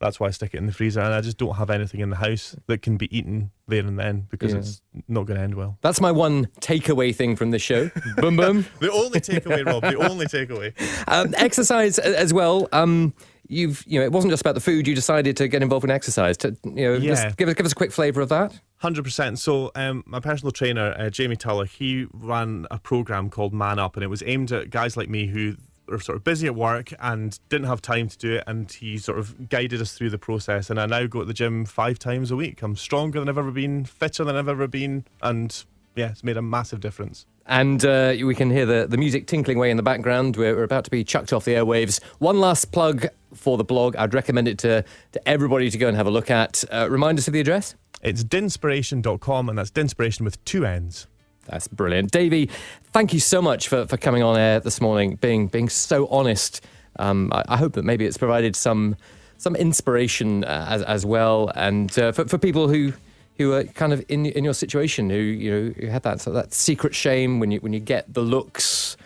[0.00, 2.10] that's why I stick it in the freezer, and I just don't have anything in
[2.10, 4.58] the house that can be eaten there and then because Yeah.
[4.60, 5.78] it's not going to end well.
[5.82, 7.90] That's my one takeaway thing from this show.
[8.16, 8.66] boom, boom.
[8.80, 9.82] The only takeaway, Rob.
[9.82, 10.72] The only takeaway.
[11.06, 12.68] Um, exercise as well.
[12.72, 13.14] Um,
[13.46, 14.86] you've, you know, it wasn't just about the food.
[14.88, 16.36] You decided to get involved in exercise.
[16.38, 17.14] To, you know, Yeah.
[17.14, 18.58] just give us give us a quick flavour of that.
[18.78, 19.38] Hundred percent.
[19.38, 23.94] So, um, my personal trainer, uh, Jamie Tulloch, he ran a program called Man Up,
[23.96, 25.56] and it was aimed at guys like me who
[25.90, 28.44] are sort of busy at work and didn't have time to do it.
[28.46, 30.70] And he sort of guided us through the process.
[30.70, 32.62] And I now go to the gym five times a week.
[32.62, 35.64] I'm stronger than I've ever been, fitter than I've ever been, and
[35.96, 37.26] yeah, it's made a massive difference.
[37.46, 40.36] And uh, we can hear the, the music tinkling away in the background.
[40.36, 42.02] We're, we're about to be chucked off the airwaves.
[42.18, 43.96] One last plug for the blog.
[43.96, 46.62] I'd recommend it to, to everybody to go and have a look at.
[46.70, 47.74] Uh, remind us of the address.
[48.02, 51.06] It's dinnspiration.com, and that's dinnspiration with two N's.
[51.50, 52.12] That's brilliant.
[52.12, 52.48] Davey,
[52.92, 56.64] thank you so much for, for coming on air this morning, being being so honest.
[56.98, 58.96] Um, I, I hope that maybe it's provided some
[59.36, 62.92] some inspiration uh, as, as well, and uh, for, for people who
[63.38, 66.34] who are kind of in in your situation, who you know who had that of
[66.34, 68.96] that secret shame when you when you get the looks,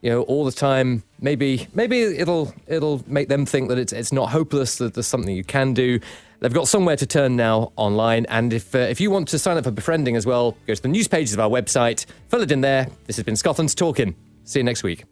[0.00, 1.02] you know, all the time.
[1.20, 4.78] Maybe maybe it'll it'll make them think that it's it's not hopeless.
[4.78, 6.00] That there's something you can do.
[6.40, 9.58] They've got somewhere to turn now online, and if uh, if you want to sign
[9.58, 12.50] up for befriending as well, go to the news pages of our website, fill it
[12.50, 12.88] in there.
[13.06, 14.16] This has been Scotland's Talking.
[14.44, 15.04] See you next week.